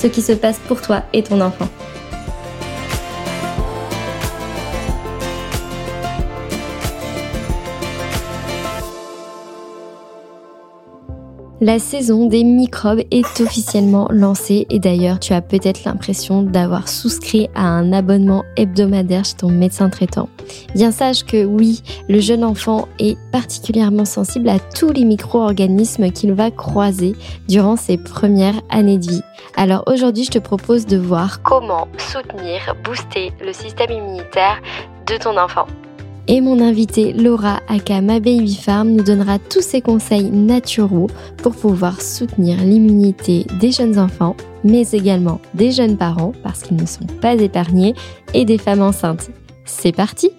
ce 0.00 0.06
qui 0.06 0.22
se 0.22 0.32
passe 0.32 0.58
pour 0.66 0.80
toi 0.80 1.02
et 1.12 1.22
ton 1.22 1.40
enfant. 1.42 1.68
La 11.62 11.78
saison 11.78 12.24
des 12.24 12.42
microbes 12.42 13.02
est 13.10 13.40
officiellement 13.42 14.08
lancée 14.10 14.66
et 14.70 14.78
d'ailleurs 14.78 15.20
tu 15.20 15.34
as 15.34 15.42
peut-être 15.42 15.84
l'impression 15.84 16.42
d'avoir 16.42 16.88
souscrit 16.88 17.50
à 17.54 17.66
un 17.66 17.92
abonnement 17.92 18.44
hebdomadaire 18.56 19.26
chez 19.26 19.34
ton 19.34 19.50
médecin 19.50 19.90
traitant. 19.90 20.30
Bien 20.74 20.90
sache 20.90 21.22
que 21.22 21.44
oui, 21.44 21.82
le 22.08 22.18
jeune 22.18 22.44
enfant 22.44 22.88
est 22.98 23.18
particulièrement 23.30 24.06
sensible 24.06 24.48
à 24.48 24.58
tous 24.58 24.90
les 24.90 25.04
micro-organismes 25.04 26.10
qu'il 26.12 26.32
va 26.32 26.50
croiser 26.50 27.14
durant 27.46 27.76
ses 27.76 27.98
premières 27.98 28.62
années 28.70 28.98
de 28.98 29.10
vie. 29.10 29.22
Alors 29.54 29.84
aujourd'hui 29.86 30.24
je 30.24 30.30
te 30.30 30.38
propose 30.38 30.86
de 30.86 30.96
voir 30.96 31.42
comment 31.42 31.88
soutenir, 31.98 32.74
booster 32.84 33.32
le 33.44 33.52
système 33.52 33.90
immunitaire 33.90 34.62
de 35.06 35.18
ton 35.18 35.36
enfant. 35.36 35.66
Et 36.32 36.40
mon 36.40 36.60
invitée 36.60 37.12
Laura 37.12 37.58
Akama 37.66 38.20
Baby 38.20 38.54
Farm 38.54 38.90
nous 38.90 39.02
donnera 39.02 39.40
tous 39.40 39.62
ses 39.62 39.80
conseils 39.80 40.30
naturels 40.30 41.08
pour 41.38 41.56
pouvoir 41.56 42.00
soutenir 42.00 42.58
l'immunité 42.58 43.44
des 43.58 43.72
jeunes 43.72 43.98
enfants, 43.98 44.36
mais 44.62 44.88
également 44.92 45.40
des 45.54 45.72
jeunes 45.72 45.96
parents 45.96 46.32
parce 46.44 46.62
qu'ils 46.62 46.76
ne 46.76 46.86
sont 46.86 47.06
pas 47.20 47.34
épargnés 47.34 47.96
et 48.32 48.44
des 48.44 48.58
femmes 48.58 48.80
enceintes. 48.80 49.30
C'est 49.64 49.90
parti 49.90 50.30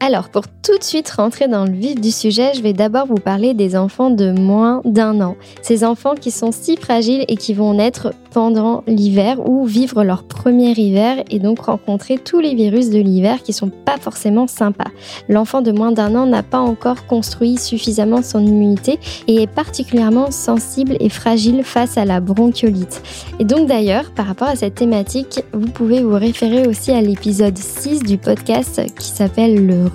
alors, 0.00 0.28
pour 0.28 0.44
tout 0.46 0.78
de 0.78 0.84
suite 0.84 1.10
rentrer 1.10 1.48
dans 1.48 1.64
le 1.64 1.72
vif 1.72 2.00
du 2.00 2.12
sujet, 2.12 2.52
je 2.54 2.62
vais 2.62 2.72
d'abord 2.72 3.06
vous 3.06 3.16
parler 3.16 3.52
des 3.52 3.74
enfants 3.74 4.10
de 4.10 4.30
moins 4.30 4.80
d'un 4.84 5.20
an. 5.20 5.36
Ces 5.60 5.82
enfants 5.82 6.14
qui 6.14 6.30
sont 6.30 6.52
si 6.52 6.76
fragiles 6.76 7.24
et 7.26 7.36
qui 7.36 7.52
vont 7.52 7.74
naître 7.74 8.12
pendant 8.30 8.84
l'hiver 8.86 9.38
ou 9.48 9.64
vivre 9.64 10.04
leur 10.04 10.22
premier 10.22 10.70
hiver 10.70 11.24
et 11.30 11.40
donc 11.40 11.62
rencontrer 11.62 12.18
tous 12.18 12.38
les 12.38 12.54
virus 12.54 12.90
de 12.90 12.98
l'hiver 12.98 13.42
qui 13.42 13.52
sont 13.52 13.70
pas 13.70 13.96
forcément 13.96 14.46
sympas. 14.46 14.90
L'enfant 15.28 15.62
de 15.62 15.72
moins 15.72 15.90
d'un 15.90 16.14
an 16.14 16.26
n'a 16.26 16.44
pas 16.44 16.60
encore 16.60 17.06
construit 17.06 17.56
suffisamment 17.56 18.22
son 18.22 18.44
immunité 18.44 19.00
et 19.26 19.42
est 19.42 19.46
particulièrement 19.48 20.30
sensible 20.30 20.96
et 21.00 21.08
fragile 21.08 21.64
face 21.64 21.98
à 21.98 22.04
la 22.04 22.20
bronchiolite. 22.20 23.02
Et 23.40 23.44
donc 23.44 23.66
d'ailleurs, 23.66 24.12
par 24.12 24.26
rapport 24.26 24.48
à 24.48 24.56
cette 24.56 24.76
thématique, 24.76 25.42
vous 25.52 25.70
pouvez 25.70 26.02
vous 26.02 26.14
référer 26.14 26.68
aussi 26.68 26.92
à 26.92 27.00
l'épisode 27.00 27.58
6 27.58 28.04
du 28.04 28.18
podcast 28.18 28.80
qui 28.96 29.08
s'appelle 29.08 29.66
le 29.66 29.87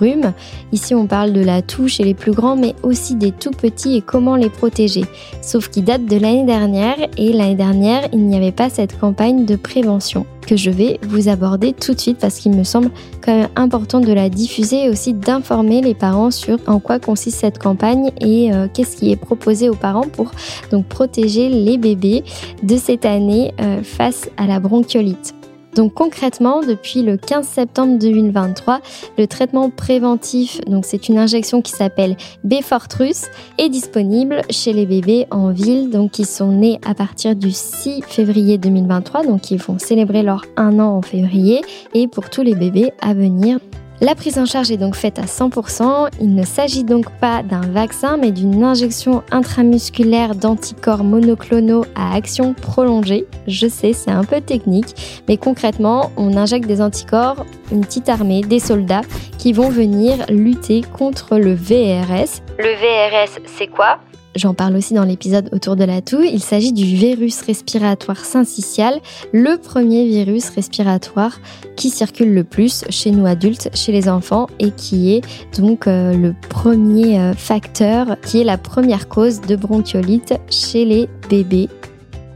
Ici, 0.72 0.94
on 0.94 1.06
parle 1.06 1.32
de 1.32 1.40
la 1.40 1.62
toux 1.62 1.88
chez 1.88 2.04
les 2.04 2.14
plus 2.14 2.32
grands, 2.32 2.56
mais 2.56 2.74
aussi 2.82 3.14
des 3.14 3.32
tout 3.32 3.50
petits 3.50 3.96
et 3.96 4.00
comment 4.00 4.36
les 4.36 4.50
protéger. 4.50 5.04
Sauf 5.42 5.68
qu'il 5.68 5.84
date 5.84 6.06
de 6.06 6.16
l'année 6.16 6.44
dernière 6.44 6.96
et 7.16 7.32
l'année 7.32 7.54
dernière, 7.54 8.08
il 8.12 8.26
n'y 8.26 8.36
avait 8.36 8.52
pas 8.52 8.70
cette 8.70 8.98
campagne 8.98 9.44
de 9.44 9.56
prévention 9.56 10.26
que 10.46 10.56
je 10.56 10.70
vais 10.70 10.98
vous 11.02 11.28
aborder 11.28 11.72
tout 11.72 11.94
de 11.94 12.00
suite 12.00 12.18
parce 12.18 12.38
qu'il 12.38 12.52
me 12.52 12.64
semble 12.64 12.90
quand 13.22 13.34
même 13.34 13.48
important 13.56 14.00
de 14.00 14.12
la 14.12 14.28
diffuser 14.28 14.84
et 14.84 14.90
aussi 14.90 15.14
d'informer 15.14 15.80
les 15.80 15.94
parents 15.94 16.30
sur 16.30 16.58
en 16.66 16.80
quoi 16.80 16.98
consiste 16.98 17.38
cette 17.38 17.58
campagne 17.58 18.10
et 18.20 18.52
euh, 18.52 18.68
qu'est-ce 18.72 18.96
qui 18.96 19.10
est 19.10 19.16
proposé 19.16 19.68
aux 19.68 19.74
parents 19.74 20.06
pour 20.06 20.32
donc 20.70 20.86
protéger 20.86 21.48
les 21.48 21.78
bébés 21.78 22.24
de 22.62 22.76
cette 22.76 23.06
année 23.06 23.54
euh, 23.60 23.82
face 23.82 24.28
à 24.36 24.46
la 24.46 24.60
bronchiolite. 24.60 25.34
Donc 25.74 25.94
concrètement, 25.94 26.60
depuis 26.60 27.02
le 27.02 27.16
15 27.16 27.46
septembre 27.46 27.98
2023, 27.98 28.80
le 29.18 29.26
traitement 29.26 29.70
préventif, 29.70 30.60
donc 30.66 30.84
c'est 30.86 31.08
une 31.08 31.18
injection 31.18 31.62
qui 31.62 31.72
s'appelle 31.72 32.16
Befortrus, 32.44 33.24
est 33.58 33.68
disponible 33.68 34.42
chez 34.50 34.72
les 34.72 34.86
bébés 34.86 35.26
en 35.30 35.50
ville, 35.50 35.90
donc 35.90 36.12
qui 36.12 36.24
sont 36.24 36.52
nés 36.52 36.80
à 36.86 36.94
partir 36.94 37.34
du 37.34 37.50
6 37.50 38.02
février 38.06 38.56
2023, 38.58 39.24
donc 39.24 39.50
ils 39.50 39.60
vont 39.60 39.78
célébrer 39.78 40.22
leur 40.22 40.44
un 40.56 40.78
an 40.78 40.96
en 40.96 41.02
février, 41.02 41.62
et 41.92 42.06
pour 42.06 42.30
tous 42.30 42.42
les 42.42 42.54
bébés 42.54 42.92
à 43.00 43.14
venir 43.14 43.58
la 44.04 44.14
prise 44.14 44.38
en 44.38 44.44
charge 44.44 44.70
est 44.70 44.76
donc 44.76 44.96
faite 44.96 45.18
à 45.18 45.24
100%. 45.24 46.10
Il 46.20 46.34
ne 46.34 46.44
s'agit 46.44 46.84
donc 46.84 47.10
pas 47.20 47.42
d'un 47.42 47.62
vaccin, 47.62 48.18
mais 48.18 48.32
d'une 48.32 48.62
injection 48.62 49.22
intramusculaire 49.30 50.34
d'anticorps 50.34 51.04
monoclonaux 51.04 51.86
à 51.94 52.14
action 52.14 52.52
prolongée. 52.52 53.24
Je 53.46 53.66
sais, 53.66 53.94
c'est 53.94 54.10
un 54.10 54.24
peu 54.24 54.42
technique, 54.42 55.22
mais 55.26 55.38
concrètement, 55.38 56.12
on 56.18 56.36
injecte 56.36 56.66
des 56.66 56.82
anticorps, 56.82 57.46
une 57.72 57.80
petite 57.80 58.10
armée, 58.10 58.42
des 58.42 58.60
soldats 58.60 59.02
qui 59.38 59.54
vont 59.54 59.70
venir 59.70 60.26
lutter 60.28 60.82
contre 60.82 61.38
le 61.38 61.54
VRS. 61.54 62.42
Le 62.58 62.74
VRS, 62.74 63.40
c'est 63.56 63.68
quoi? 63.68 64.00
J'en 64.36 64.54
parle 64.54 64.76
aussi 64.76 64.94
dans 64.94 65.04
l'épisode 65.04 65.48
autour 65.52 65.76
de 65.76 65.84
la 65.84 66.02
toux. 66.02 66.22
Il 66.22 66.40
s'agit 66.40 66.72
du 66.72 66.84
virus 66.84 67.40
respiratoire 67.42 68.24
syncytial, 68.24 69.00
le 69.32 69.58
premier 69.58 70.06
virus 70.06 70.50
respiratoire 70.50 71.38
qui 71.76 71.90
circule 71.90 72.34
le 72.34 72.44
plus 72.44 72.84
chez 72.90 73.10
nous 73.10 73.26
adultes, 73.26 73.70
chez 73.74 73.92
les 73.92 74.08
enfants 74.08 74.48
et 74.58 74.70
qui 74.70 75.14
est 75.14 75.22
donc 75.58 75.86
euh, 75.86 76.16
le 76.16 76.34
premier 76.48 77.18
euh, 77.18 77.34
facteur, 77.34 78.16
qui 78.22 78.40
est 78.40 78.44
la 78.44 78.58
première 78.58 79.08
cause 79.08 79.40
de 79.40 79.56
bronchiolite 79.56 80.34
chez 80.50 80.84
les 80.84 81.08
bébés 81.28 81.68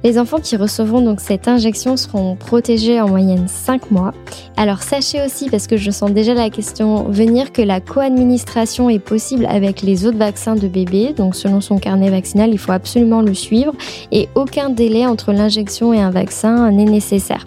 les 0.04 0.19
enfants 0.19 0.38
qui 0.38 0.56
recevront 0.56 1.00
donc 1.00 1.20
cette 1.20 1.48
injection 1.48 1.97
seront 1.97 2.36
protégés 2.36 3.00
en 3.00 3.08
moyenne 3.08 3.46
5 3.49 3.90
mois. 3.90 4.12
Alors 4.56 4.82
sachez 4.82 5.25
aussi, 5.25 5.50
parce 5.50 5.67
que 5.67 5.76
je 5.76 5.90
sens 5.90 6.11
déjà 6.12 6.34
la 6.34 6.50
question 6.50 7.05
venir, 7.05 7.52
que 7.52 7.62
la 7.62 7.81
co-administration 7.81 8.90
est 8.90 8.99
possible 8.99 9.46
avec 9.46 9.82
les 9.82 10.06
autres 10.06 10.19
vaccins 10.19 10.56
de 10.56 10.69
bébé. 10.69 11.14
Donc 11.17 11.34
selon 11.34 11.61
son 11.61 11.78
carnet 11.78 12.11
vaccinal, 12.11 12.50
il 12.50 12.58
faut 12.58 12.73
absolument 12.73 13.23
le 13.23 13.34
suivre 13.34 13.73
et 14.12 14.28
aucun 14.34 14.70
délai 14.70 15.06
entre 15.06 15.32
l'injection 15.32 15.93
et 15.93 16.00
un 16.00 16.11
vaccin 16.11 16.70
n'est 16.70 16.84
nécessaire. 16.84 17.44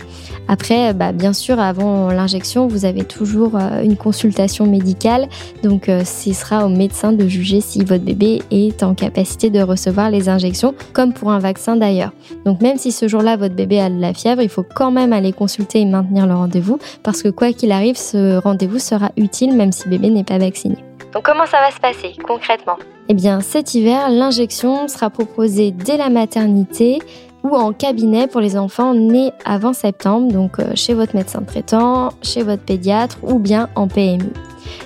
Après, 0.47 0.93
bah, 0.93 1.13
bien 1.13 1.31
sûr, 1.31 1.61
avant 1.61 2.09
l'injection, 2.09 2.67
vous 2.67 2.83
avez 2.83 3.05
toujours 3.05 3.55
euh, 3.55 3.83
une 3.83 3.95
consultation 3.95 4.65
médicale. 4.65 5.29
Donc, 5.63 5.87
euh, 5.87 6.03
ce 6.03 6.33
sera 6.33 6.65
au 6.65 6.69
médecin 6.69 7.13
de 7.13 7.25
juger 7.25 7.61
si 7.61 7.85
votre 7.85 8.03
bébé 8.03 8.41
est 8.51 8.83
en 8.83 8.93
capacité 8.93 9.49
de 9.49 9.61
recevoir 9.61 10.09
les 10.09 10.27
injections, 10.27 10.75
comme 10.91 11.13
pour 11.13 11.31
un 11.31 11.39
vaccin 11.39 11.77
d'ailleurs. 11.77 12.11
Donc, 12.45 12.61
même 12.61 12.77
si 12.77 12.91
ce 12.91 13.07
jour-là, 13.07 13.37
votre 13.37 13.55
bébé 13.55 13.79
a 13.79 13.89
de 13.89 13.99
la 13.99 14.13
fièvre, 14.13 14.41
il 14.41 14.49
faut 14.49 14.65
quand 14.75 14.91
même 14.91 15.13
aller 15.13 15.33
consulter 15.33 15.81
et 15.81 15.85
maintenir 15.85 16.27
le 16.27 16.33
rendez-vous, 16.33 16.79
parce 17.03 17.21
que 17.21 17.29
quoi 17.29 17.53
qu'il 17.53 17.71
arrive, 17.71 17.97
ce 17.97 18.37
rendez-vous 18.37 18.79
sera 18.79 19.11
utile, 19.17 19.55
même 19.55 19.71
si 19.71 19.87
bébé 19.87 20.09
n'est 20.09 20.23
pas 20.23 20.37
vacciné. 20.37 20.77
Donc 21.13 21.23
comment 21.23 21.45
ça 21.45 21.57
va 21.59 21.71
se 21.71 21.79
passer 21.79 22.13
concrètement? 22.25 22.77
Eh 23.09 23.13
bien 23.13 23.41
cet 23.41 23.73
hiver, 23.73 24.09
l'injection 24.09 24.87
sera 24.87 25.09
proposée 25.09 25.71
dès 25.71 25.97
la 25.97 26.09
maternité 26.09 26.99
ou 27.43 27.55
en 27.55 27.73
cabinet 27.73 28.27
pour 28.27 28.39
les 28.39 28.57
enfants 28.57 28.93
nés 28.93 29.31
avant 29.43 29.73
septembre, 29.73 30.31
donc 30.31 30.59
euh, 30.59 30.71
chez 30.75 30.93
votre 30.93 31.15
médecin 31.15 31.41
traitant, 31.41 32.11
chez 32.21 32.43
votre 32.43 32.63
pédiatre 32.63 33.17
ou 33.23 33.39
bien 33.39 33.67
en 33.75 33.87
PMU. 33.87 34.31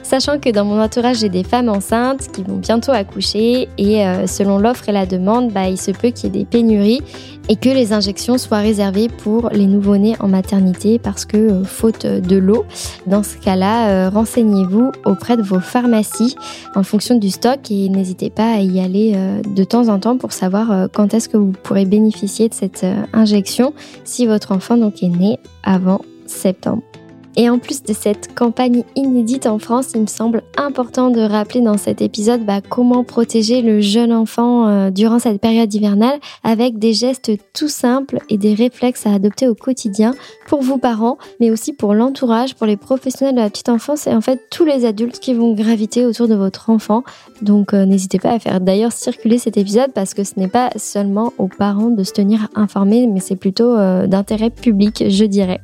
Sachant 0.04 0.40
que 0.40 0.50
dans 0.50 0.66
mon 0.66 0.82
entourage, 0.82 1.18
j'ai 1.18 1.30
des 1.30 1.44
femmes 1.44 1.70
enceintes 1.70 2.28
qui 2.32 2.44
vont 2.44 2.58
bientôt 2.58 2.92
accoucher 2.92 3.68
et 3.78 4.06
euh, 4.06 4.28
selon 4.28 4.60
l'offre 4.60 4.88
et 4.90 4.92
la 4.92 5.06
demande, 5.06 5.52
bah, 5.52 5.68
il 5.68 5.80
se 5.80 5.92
peut 5.92 6.10
qu'il 6.10 6.26
y 6.26 6.28
ait 6.28 6.44
des 6.44 6.46
pénuries 6.46 7.02
et 7.50 7.56
que 7.56 7.70
les 7.70 7.94
injections 7.94 8.38
soient 8.38 8.60
réservées 8.60 9.08
pour 9.08 9.50
les 9.50 9.68
nouveau-nés 9.68 10.16
en 10.20 10.28
maternité 10.28 11.00
parce 11.00 11.26
que 11.26 11.38
euh, 11.38 11.64
faute 11.64 12.06
de 12.06 12.38
l'eau, 12.38 12.66
dans 13.08 13.24
ce 13.24 13.38
cas-là, 13.38 13.90
euh, 13.90 14.10
renseignez-vous 14.10 14.92
auprès 15.06 15.38
de 15.38 15.44
vos 15.44 15.60
pharmacies 15.60 16.36
en 16.76 16.84
fonction 16.84 17.16
du 17.16 17.30
stock 17.30 17.60
et 17.72 17.90
n'hésitez 17.90 18.30
pas 18.30 18.54
à 18.54 18.60
y 18.60 18.80
aller 18.80 19.16
de 19.48 19.64
temps 19.64 19.88
en 19.88 20.00
temps 20.00 20.18
pour 20.18 20.34
savoir 20.34 20.88
quand 20.94 21.14
est-ce 21.14 21.30
que 21.30 21.38
vous 21.38 21.54
pourrez 21.64 21.86
bénéficier 21.86 22.50
de 22.50 22.54
cette 22.54 22.86
injection 23.14 23.74
si 24.04 24.26
votre 24.26 24.52
enfant 24.52 24.78
donc 24.78 25.04
est 25.04 25.10
né 25.10 25.40
avant 25.64 26.02
septembre. 26.26 26.84
Et 27.38 27.50
en 27.50 27.60
plus 27.60 27.84
de 27.84 27.94
cette 27.94 28.34
campagne 28.34 28.84
inédite 28.96 29.46
en 29.46 29.60
France, 29.60 29.92
il 29.94 30.02
me 30.02 30.08
semble 30.08 30.44
important 30.58 31.10
de 31.10 31.20
rappeler 31.20 31.60
dans 31.60 31.78
cet 31.78 32.02
épisode 32.02 32.46
bah, 32.46 32.62
comment 32.62 33.04
protéger 33.04 33.62
le 33.62 33.82
jeune 33.82 34.14
enfant 34.14 34.68
euh, 34.68 34.90
durant 34.90 35.20
cette 35.20 35.42
période 35.42 35.74
hivernale 35.74 36.20
avec 36.44 36.80
des 36.80 36.94
gestes 36.94 37.32
tout 37.54 37.68
simples 37.68 38.20
et 38.30 38.38
des 38.38 38.54
réflexes 38.54 39.06
à 39.06 39.14
adopter 39.14 39.48
au 39.48 39.56
quotidien 39.56 40.14
pour 40.48 40.62
vous 40.62 40.78
parents, 40.78 41.18
mais 41.40 41.52
aussi 41.52 41.74
pour 41.74 41.94
l'entourage, 41.94 42.56
pour 42.56 42.68
les 42.68 42.78
professionnels 42.78 43.36
de 43.36 43.42
la 43.42 43.50
petite 43.50 43.70
enfance 43.70 44.08
et 44.08 44.14
en 44.14 44.22
fait 44.22 44.40
tous 44.50 44.64
les 44.64 44.86
adultes 44.86 45.20
qui 45.20 45.34
vont 45.34 45.54
graviter 45.54 46.06
autour 46.06 46.28
de 46.28 46.36
votre 46.36 46.70
enfant. 46.70 47.04
Donc 47.42 47.74
euh, 47.74 47.86
n'hésitez 47.86 48.20
pas 48.20 48.32
à 48.32 48.40
faire 48.40 48.62
d'ailleurs 48.62 48.94
circuler 48.94 49.40
cet 49.40 49.58
épisode 49.58 49.92
parce 49.94 50.14
que 50.14 50.24
ce 50.24 50.34
n'est 50.38 50.48
pas 50.48 50.70
seulement 50.78 51.34
aux 51.38 51.50
parents 51.50 51.90
de 51.90 52.04
se 52.04 52.14
tenir 52.14 52.48
informés, 52.56 53.08
mais 53.08 53.20
c'est 53.20 53.36
plutôt 53.36 53.76
euh, 53.76 54.08
d'intérêt 54.08 54.50
public, 54.50 55.04
je 55.10 55.26
dirais. 55.26 55.60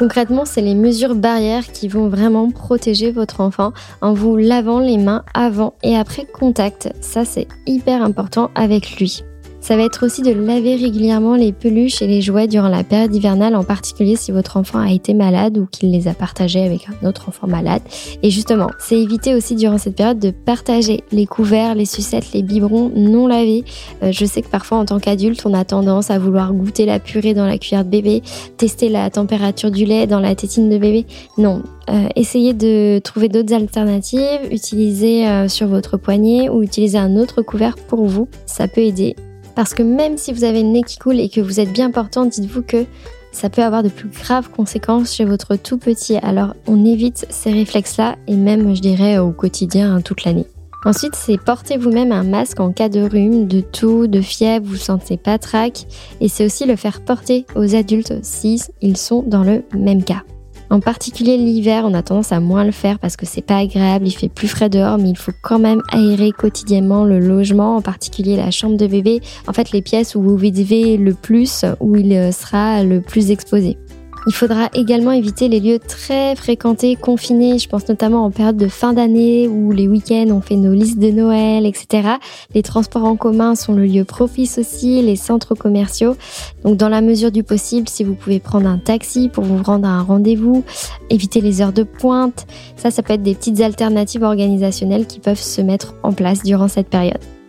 Concrètement, 0.00 0.46
c'est 0.46 0.62
les 0.62 0.74
mesures 0.74 1.14
barrières 1.14 1.70
qui 1.72 1.86
vont 1.86 2.08
vraiment 2.08 2.50
protéger 2.50 3.12
votre 3.12 3.42
enfant 3.42 3.74
en 4.00 4.14
vous 4.14 4.34
lavant 4.34 4.78
les 4.78 4.96
mains 4.96 5.26
avant 5.34 5.74
et 5.82 5.94
après 5.94 6.24
contact. 6.24 6.90
Ça, 7.02 7.26
c'est 7.26 7.46
hyper 7.66 8.02
important 8.02 8.50
avec 8.54 8.96
lui. 8.98 9.22
Ça 9.60 9.76
va 9.76 9.82
être 9.82 10.06
aussi 10.06 10.22
de 10.22 10.32
laver 10.32 10.76
régulièrement 10.76 11.36
les 11.36 11.52
peluches 11.52 12.00
et 12.00 12.06
les 12.06 12.22
jouets 12.22 12.48
durant 12.48 12.68
la 12.68 12.82
période 12.82 13.14
hivernale, 13.14 13.54
en 13.54 13.62
particulier 13.62 14.16
si 14.16 14.32
votre 14.32 14.56
enfant 14.56 14.80
a 14.80 14.90
été 14.90 15.12
malade 15.12 15.58
ou 15.58 15.66
qu'il 15.66 15.90
les 15.90 16.08
a 16.08 16.14
partagés 16.14 16.64
avec 16.64 16.88
un 16.88 17.06
autre 17.06 17.28
enfant 17.28 17.46
malade. 17.46 17.82
Et 18.22 18.30
justement, 18.30 18.70
c'est 18.78 18.98
éviter 18.98 19.34
aussi 19.34 19.54
durant 19.54 19.78
cette 19.78 19.96
période 19.96 20.18
de 20.18 20.30
partager 20.30 21.04
les 21.12 21.26
couverts, 21.26 21.74
les 21.74 21.84
sucettes, 21.84 22.32
les 22.32 22.42
biberons 22.42 22.90
non 22.96 23.26
lavés. 23.26 23.64
Euh, 24.02 24.12
je 24.12 24.24
sais 24.24 24.40
que 24.40 24.48
parfois 24.48 24.78
en 24.78 24.86
tant 24.86 24.98
qu'adulte, 24.98 25.42
on 25.44 25.52
a 25.52 25.64
tendance 25.64 26.10
à 26.10 26.18
vouloir 26.18 26.52
goûter 26.54 26.86
la 26.86 26.98
purée 26.98 27.34
dans 27.34 27.46
la 27.46 27.58
cuillère 27.58 27.84
de 27.84 27.90
bébé, 27.90 28.22
tester 28.56 28.88
la 28.88 29.10
température 29.10 29.70
du 29.70 29.84
lait 29.84 30.06
dans 30.06 30.20
la 30.20 30.34
tétine 30.34 30.70
de 30.70 30.78
bébé. 30.78 31.06
Non, 31.36 31.62
euh, 31.90 32.08
essayez 32.16 32.54
de 32.54 32.98
trouver 32.98 33.28
d'autres 33.28 33.52
alternatives, 33.52 34.40
utilisez 34.50 35.28
euh, 35.28 35.48
sur 35.48 35.68
votre 35.68 35.98
poignet 35.98 36.48
ou 36.48 36.62
utilisez 36.62 36.98
un 36.98 37.16
autre 37.16 37.42
couvert 37.42 37.76
pour 37.76 38.06
vous. 38.06 38.28
Ça 38.46 38.66
peut 38.66 38.80
aider 38.80 39.14
parce 39.54 39.74
que 39.74 39.82
même 39.82 40.16
si 40.16 40.32
vous 40.32 40.44
avez 40.44 40.62
le 40.62 40.68
nez 40.68 40.82
qui 40.82 40.98
coule 40.98 41.20
et 41.20 41.28
que 41.28 41.40
vous 41.40 41.60
êtes 41.60 41.72
bien 41.72 41.90
portant, 41.90 42.26
dites-vous 42.26 42.62
que 42.62 42.84
ça 43.32 43.48
peut 43.48 43.62
avoir 43.62 43.82
de 43.82 43.88
plus 43.88 44.08
graves 44.08 44.50
conséquences 44.50 45.14
chez 45.14 45.24
votre 45.24 45.56
tout 45.56 45.78
petit. 45.78 46.16
Alors 46.16 46.54
on 46.66 46.84
évite 46.84 47.26
ces 47.30 47.52
réflexes-là 47.52 48.16
et 48.26 48.36
même, 48.36 48.74
je 48.74 48.80
dirais, 48.80 49.18
au 49.18 49.30
quotidien, 49.32 49.96
hein, 49.96 50.00
toute 50.00 50.24
l'année. 50.24 50.46
Ensuite, 50.84 51.14
c'est 51.14 51.36
porter 51.36 51.76
vous-même 51.76 52.10
un 52.10 52.24
masque 52.24 52.58
en 52.58 52.72
cas 52.72 52.88
de 52.88 53.02
rhume, 53.02 53.46
de 53.46 53.60
toux, 53.60 54.06
de 54.06 54.22
fièvre, 54.22 54.64
vous 54.66 54.76
sentez 54.76 55.18
pas 55.18 55.38
trac. 55.38 55.86
Et 56.22 56.28
c'est 56.28 56.44
aussi 56.44 56.64
le 56.64 56.76
faire 56.76 57.02
porter 57.02 57.44
aux 57.54 57.74
adultes 57.74 58.14
si 58.22 58.62
ils 58.80 58.96
sont 58.96 59.22
dans 59.22 59.44
le 59.44 59.62
même 59.74 60.02
cas. 60.02 60.22
En 60.70 60.78
particulier 60.78 61.36
l'hiver, 61.36 61.82
on 61.84 61.94
a 61.94 62.02
tendance 62.02 62.30
à 62.30 62.38
moins 62.38 62.64
le 62.64 62.70
faire 62.70 63.00
parce 63.00 63.16
que 63.16 63.26
c'est 63.26 63.42
pas 63.42 63.56
agréable, 63.56 64.06
il 64.06 64.12
fait 64.12 64.28
plus 64.28 64.46
frais 64.46 64.68
dehors, 64.68 64.98
mais 64.98 65.10
il 65.10 65.18
faut 65.18 65.32
quand 65.42 65.58
même 65.58 65.82
aérer 65.90 66.30
quotidiennement 66.30 67.04
le 67.04 67.18
logement, 67.18 67.76
en 67.76 67.82
particulier 67.82 68.36
la 68.36 68.52
chambre 68.52 68.76
de 68.76 68.86
bébé, 68.86 69.20
en 69.48 69.52
fait 69.52 69.72
les 69.72 69.82
pièces 69.82 70.14
où 70.14 70.22
vous 70.22 70.36
vivez 70.36 70.96
le 70.96 71.14
plus, 71.14 71.64
où 71.80 71.96
il 71.96 72.32
sera 72.32 72.84
le 72.84 73.00
plus 73.00 73.32
exposé. 73.32 73.78
Il 74.26 74.34
faudra 74.34 74.68
également 74.74 75.12
éviter 75.12 75.48
les 75.48 75.60
lieux 75.60 75.78
très 75.78 76.36
fréquentés, 76.36 76.94
confinés. 76.94 77.58
Je 77.58 77.68
pense 77.68 77.88
notamment 77.88 78.24
en 78.24 78.30
période 78.30 78.56
de 78.56 78.68
fin 78.68 78.92
d'année 78.92 79.48
où 79.48 79.72
les 79.72 79.88
week-ends 79.88 80.26
on 80.30 80.40
fait 80.40 80.56
nos 80.56 80.74
listes 80.74 80.98
de 80.98 81.10
Noël, 81.10 81.64
etc. 81.64 82.16
Les 82.54 82.62
transports 82.62 83.04
en 83.04 83.16
commun 83.16 83.54
sont 83.54 83.72
le 83.72 83.86
lieu 83.86 84.04
propice 84.04 84.58
aussi, 84.58 85.00
les 85.02 85.16
centres 85.16 85.54
commerciaux. 85.54 86.16
Donc 86.64 86.76
dans 86.76 86.90
la 86.90 87.00
mesure 87.00 87.32
du 87.32 87.42
possible, 87.42 87.88
si 87.88 88.04
vous 88.04 88.14
pouvez 88.14 88.40
prendre 88.40 88.68
un 88.68 88.78
taxi 88.78 89.30
pour 89.30 89.44
vous 89.44 89.62
rendre 89.62 89.88
à 89.88 89.92
un 89.92 90.02
rendez-vous, 90.02 90.64
éviter 91.08 91.40
les 91.40 91.62
heures 91.62 91.72
de 91.72 91.82
pointe, 91.82 92.46
ça, 92.76 92.90
ça 92.90 93.02
peut 93.02 93.14
être 93.14 93.22
des 93.22 93.34
petites 93.34 93.60
alternatives 93.60 94.22
organisationnelles 94.22 95.06
qui 95.06 95.20
peuvent 95.20 95.40
se 95.40 95.62
mettre 95.62 95.94
en 96.02 96.12
place 96.12 96.42
durant 96.42 96.68
cette 96.68 96.88
période. 96.88 97.39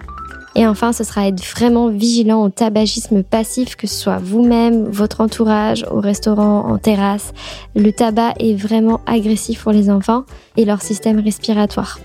Et 0.56 0.68
enfin, 0.68 0.92
ce 0.92 1.04
sera 1.04 1.28
être 1.28 1.44
vraiment 1.44 1.88
vigilant 1.88 2.44
au 2.44 2.50
tabagisme 2.50 3.24
passif, 3.24 3.76
que 3.76 3.88
ce 3.88 3.96
soit 3.96 4.18
vous-même, 4.18 4.84
votre 4.84 5.22
entourage, 5.22 5.86
au 5.90 6.02
restaurant, 6.02 6.66
en 6.68 6.78
terrasse. 6.78 7.34
Le 7.76 7.92
tabac 7.92 8.34
est 8.40 8.56
vraiment 8.56 9.02
agressif 9.06 9.64
pour 9.64 9.72
les 9.72 9.90
enfants 9.90 10.26
et 10.58 10.66
leur 10.66 10.82
système 10.82 11.20
respiratoire. 11.20 12.00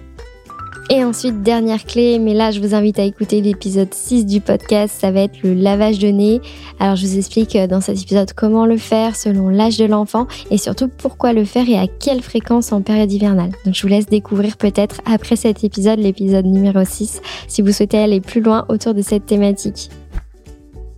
Et 0.88 1.02
ensuite, 1.02 1.42
dernière 1.42 1.84
clé, 1.84 2.20
mais 2.20 2.32
là 2.32 2.52
je 2.52 2.60
vous 2.60 2.72
invite 2.72 3.00
à 3.00 3.02
écouter 3.02 3.40
l'épisode 3.40 3.92
6 3.92 4.24
du 4.24 4.40
podcast, 4.40 4.94
ça 5.00 5.10
va 5.10 5.22
être 5.22 5.42
le 5.42 5.52
lavage 5.52 5.98
de 5.98 6.06
nez. 6.08 6.40
Alors 6.78 6.94
je 6.94 7.04
vous 7.04 7.18
explique 7.18 7.56
euh, 7.56 7.66
dans 7.66 7.80
cet 7.80 8.00
épisode 8.00 8.32
comment 8.34 8.66
le 8.66 8.76
faire 8.76 9.16
selon 9.16 9.48
l'âge 9.48 9.78
de 9.78 9.84
l'enfant 9.84 10.28
et 10.52 10.58
surtout 10.58 10.86
pourquoi 10.86 11.32
le 11.32 11.44
faire 11.44 11.68
et 11.68 11.76
à 11.76 11.88
quelle 11.88 12.22
fréquence 12.22 12.70
en 12.70 12.82
période 12.82 13.10
hivernale. 13.10 13.50
Donc 13.64 13.74
je 13.74 13.82
vous 13.82 13.88
laisse 13.88 14.06
découvrir 14.06 14.56
peut-être 14.56 15.00
après 15.06 15.34
cet 15.34 15.64
épisode, 15.64 15.98
l'épisode 15.98 16.46
numéro 16.46 16.84
6, 16.84 17.20
si 17.48 17.62
vous 17.62 17.72
souhaitez 17.72 17.98
aller 17.98 18.20
plus 18.20 18.40
loin 18.40 18.64
autour 18.68 18.94
de 18.94 19.02
cette 19.02 19.26
thématique. 19.26 19.90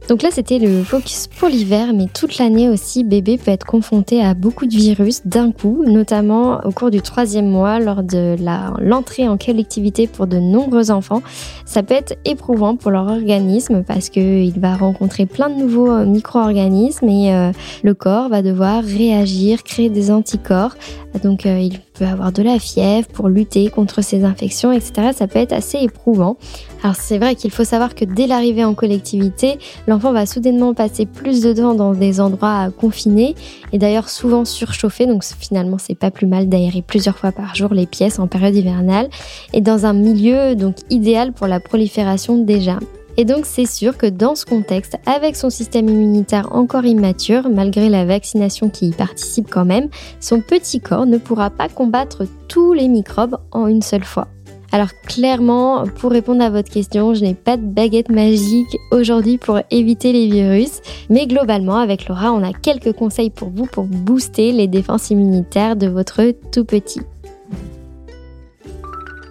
Donc 0.08 0.22
là, 0.22 0.30
c'était 0.32 0.58
le 0.58 0.82
focus 0.84 1.26
pour 1.26 1.50
l'hiver, 1.50 1.92
mais 1.94 2.06
toute 2.06 2.38
l'année 2.38 2.70
aussi, 2.70 3.04
bébé 3.04 3.36
peut 3.36 3.50
être 3.50 3.66
confronté 3.66 4.24
à 4.24 4.32
beaucoup 4.32 4.64
de 4.64 4.74
virus 4.74 5.20
d'un 5.26 5.52
coup, 5.52 5.84
notamment 5.86 6.60
au 6.64 6.70
cours 6.70 6.90
du 6.90 7.02
troisième 7.02 7.46
mois, 7.46 7.78
lors 7.78 8.02
de 8.02 8.34
l'entrée 8.80 9.28
en 9.28 9.36
collectivité 9.36 10.06
pour 10.06 10.26
de 10.26 10.38
nombreux 10.38 10.90
enfants. 10.90 11.20
Ça 11.66 11.82
peut 11.82 11.92
être 11.92 12.16
éprouvant 12.24 12.74
pour 12.74 12.90
leur 12.90 13.06
organisme 13.06 13.82
parce 13.86 14.08
qu'il 14.08 14.58
va 14.58 14.76
rencontrer 14.76 15.26
plein 15.26 15.50
de 15.50 15.56
nouveaux 15.56 15.90
euh, 15.90 16.06
micro-organismes 16.06 17.08
et 17.10 17.34
euh, 17.34 17.52
le 17.82 17.92
corps 17.92 18.30
va 18.30 18.40
devoir 18.40 18.82
réagir, 18.82 19.62
créer 19.62 19.90
des 19.90 20.10
anticorps. 20.10 20.74
Donc 21.22 21.44
euh, 21.44 21.58
il 21.58 21.80
peut 21.98 22.06
avoir 22.06 22.32
de 22.32 22.42
la 22.42 22.58
fièvre 22.58 23.08
pour 23.08 23.28
lutter 23.28 23.70
contre 23.70 24.02
ces 24.02 24.24
infections, 24.24 24.72
etc. 24.72 25.10
Ça 25.14 25.26
peut 25.26 25.38
être 25.38 25.52
assez 25.52 25.78
éprouvant. 25.78 26.36
Alors 26.82 26.96
c'est 26.96 27.18
vrai 27.18 27.34
qu'il 27.34 27.50
faut 27.50 27.64
savoir 27.64 27.94
que 27.94 28.04
dès 28.04 28.26
l'arrivée 28.26 28.64
en 28.64 28.74
collectivité, 28.74 29.58
l'enfant 29.86 30.12
va 30.12 30.26
soudainement 30.26 30.74
passer 30.74 31.06
plus 31.06 31.40
de 31.40 31.52
temps 31.52 31.74
dans 31.74 31.92
des 31.92 32.20
endroits 32.20 32.70
confinés 32.70 33.34
et 33.72 33.78
d'ailleurs 33.78 34.08
souvent 34.08 34.44
surchauffés. 34.44 35.06
Donc 35.06 35.24
finalement 35.24 35.78
c'est 35.78 35.96
pas 35.96 36.10
plus 36.10 36.26
mal 36.26 36.48
d'aérer 36.48 36.82
plusieurs 36.82 37.18
fois 37.18 37.32
par 37.32 37.54
jour 37.54 37.74
les 37.74 37.86
pièces 37.86 38.18
en 38.18 38.28
période 38.28 38.54
hivernale 38.54 39.08
et 39.52 39.60
dans 39.60 39.86
un 39.86 39.92
milieu 39.92 40.54
donc 40.54 40.76
idéal 40.90 41.32
pour 41.32 41.46
la 41.46 41.60
prolifération 41.60 42.36
des 42.38 42.60
germes. 42.60 42.97
Et 43.20 43.24
donc 43.24 43.46
c'est 43.46 43.66
sûr 43.66 43.98
que 43.98 44.06
dans 44.06 44.36
ce 44.36 44.46
contexte, 44.46 44.96
avec 45.04 45.34
son 45.34 45.50
système 45.50 45.88
immunitaire 45.88 46.52
encore 46.52 46.86
immature, 46.86 47.50
malgré 47.50 47.88
la 47.88 48.04
vaccination 48.04 48.70
qui 48.70 48.86
y 48.86 48.92
participe 48.92 49.50
quand 49.50 49.64
même, 49.64 49.88
son 50.20 50.40
petit 50.40 50.80
corps 50.80 51.04
ne 51.04 51.18
pourra 51.18 51.50
pas 51.50 51.68
combattre 51.68 52.26
tous 52.46 52.72
les 52.72 52.86
microbes 52.86 53.36
en 53.50 53.66
une 53.66 53.82
seule 53.82 54.04
fois. 54.04 54.28
Alors 54.70 54.90
clairement, 55.06 55.84
pour 55.96 56.12
répondre 56.12 56.44
à 56.44 56.50
votre 56.50 56.70
question, 56.70 57.12
je 57.14 57.22
n'ai 57.22 57.34
pas 57.34 57.56
de 57.56 57.64
baguette 57.64 58.08
magique 58.08 58.76
aujourd'hui 58.92 59.36
pour 59.36 59.58
éviter 59.72 60.12
les 60.12 60.28
virus, 60.30 60.80
mais 61.10 61.26
globalement 61.26 61.78
avec 61.78 62.06
Laura, 62.06 62.32
on 62.32 62.44
a 62.44 62.52
quelques 62.52 62.92
conseils 62.92 63.30
pour 63.30 63.48
vous 63.48 63.66
pour 63.66 63.84
booster 63.84 64.52
les 64.52 64.68
défenses 64.68 65.10
immunitaires 65.10 65.74
de 65.74 65.88
votre 65.88 66.22
tout 66.52 66.64
petit 66.64 67.00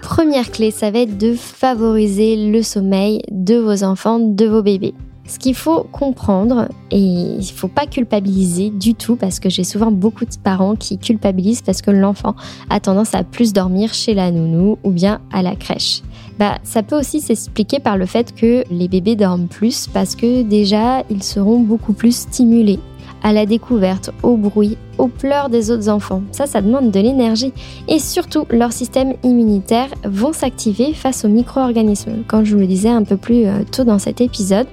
première 0.08 0.52
clé, 0.52 0.72
ça 0.72 0.90
va 0.90 1.00
être 1.00 1.18
de 1.18 1.34
favoriser 1.34 2.50
le 2.50 2.64
sommeil 2.64 3.22
de 3.30 3.58
vos 3.58 3.84
enfants, 3.84 4.20
de 4.20 4.46
vos 4.46 4.64
bébés. 4.64 4.94
Ce 5.28 5.38
qu'il 5.38 5.54
faut 5.54 5.84
comprendre, 5.84 6.70
et 6.92 6.98
il 6.98 7.40
ne 7.40 7.44
faut 7.44 7.68
pas 7.68 7.86
culpabiliser 7.86 8.70
du 8.70 8.96
tout, 8.96 9.18
parce 9.18 9.42
que 9.42 9.50
j'ai 9.50 9.66
souvent 9.66 9.92
beaucoup 9.92 10.24
de 10.24 10.34
parents 10.42 10.78
qui 10.78 10.98
culpabilisent 10.98 11.62
parce 11.62 11.82
que 11.82 11.92
l'enfant 11.92 12.38
a 12.70 12.80
tendance 12.80 13.14
à 13.16 13.26
plus 13.26 13.52
dormir 13.52 13.94
chez 13.94 14.14
la 14.14 14.32
nounou 14.32 14.78
ou 14.86 14.92
bien 14.92 15.20
à 15.34 15.42
la 15.42 15.58
crèche. 15.58 16.04
Bah, 16.40 16.58
ça 16.64 16.84
peut 16.84 16.98
aussi 16.98 17.20
s'expliquer 17.20 17.80
par 17.80 17.98
le 17.98 18.06
fait 18.06 18.34
que 18.34 18.64
les 18.72 18.88
bébés 18.88 19.18
dorment 19.18 19.50
plus 19.50 19.88
parce 19.88 20.16
que 20.16 20.44
déjà 20.44 21.04
ils 21.10 21.24
seront 21.24 21.60
beaucoup 21.60 21.92
plus 21.92 22.16
stimulés 22.16 22.80
à 23.24 23.34
la 23.34 23.46
découverte, 23.46 24.12
au 24.24 24.38
bruit, 24.38 24.78
aux 24.98 25.08
pleurs 25.08 25.50
des 25.50 25.72
autres 25.72 25.90
enfants. 25.90 26.24
Ça, 26.32 26.46
ça 26.48 26.62
demande 26.62 26.92
de 26.92 27.00
l'énergie. 27.00 27.54
Et 27.88 28.00
surtout, 28.00 28.46
leur 28.50 28.72
système 28.72 29.14
immunitaire 29.24 29.90
vont 30.04 30.34
s'activer 30.34 30.94
face 30.94 31.26
aux 31.26 31.30
micro-organismes, 31.30 32.24
comme 32.28 32.46
je 32.46 32.54
vous 32.54 32.62
le 32.62 32.68
disais 32.68 32.90
un 32.90 33.04
peu 33.04 33.18
plus 33.18 33.46
euh, 33.46 33.64
tôt 33.72 33.84
dans 33.84 34.00
cet 34.00 34.22
épisode, 34.22 34.68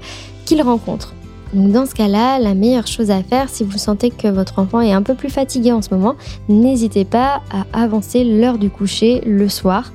qu'ils 0.45 0.63
rencontrent. 0.63 1.15
Donc 1.55 1.71
dans 1.71 1.87
ce 1.87 1.95
cas-là, 1.95 2.41
la 2.41 2.55
meilleure 2.55 2.87
chose 2.89 3.11
à 3.11 3.23
faire 3.23 3.49
si 3.49 3.63
vous 3.63 3.79
sentez 3.79 4.11
que 4.11 4.27
votre 4.27 4.59
enfant 4.59 4.81
est 4.81 4.93
un 4.93 5.03
peu 5.03 5.15
plus 5.15 5.31
fatigué 5.31 5.71
en 5.71 5.83
ce 5.83 5.95
moment, 5.95 6.17
n'hésitez 6.49 7.05
pas 7.05 7.43
à 7.51 7.65
avancer 7.81 8.25
l'heure 8.25 8.59
du 8.59 8.71
coucher 8.71 9.21
le 9.25 9.49
soir. 9.49 9.93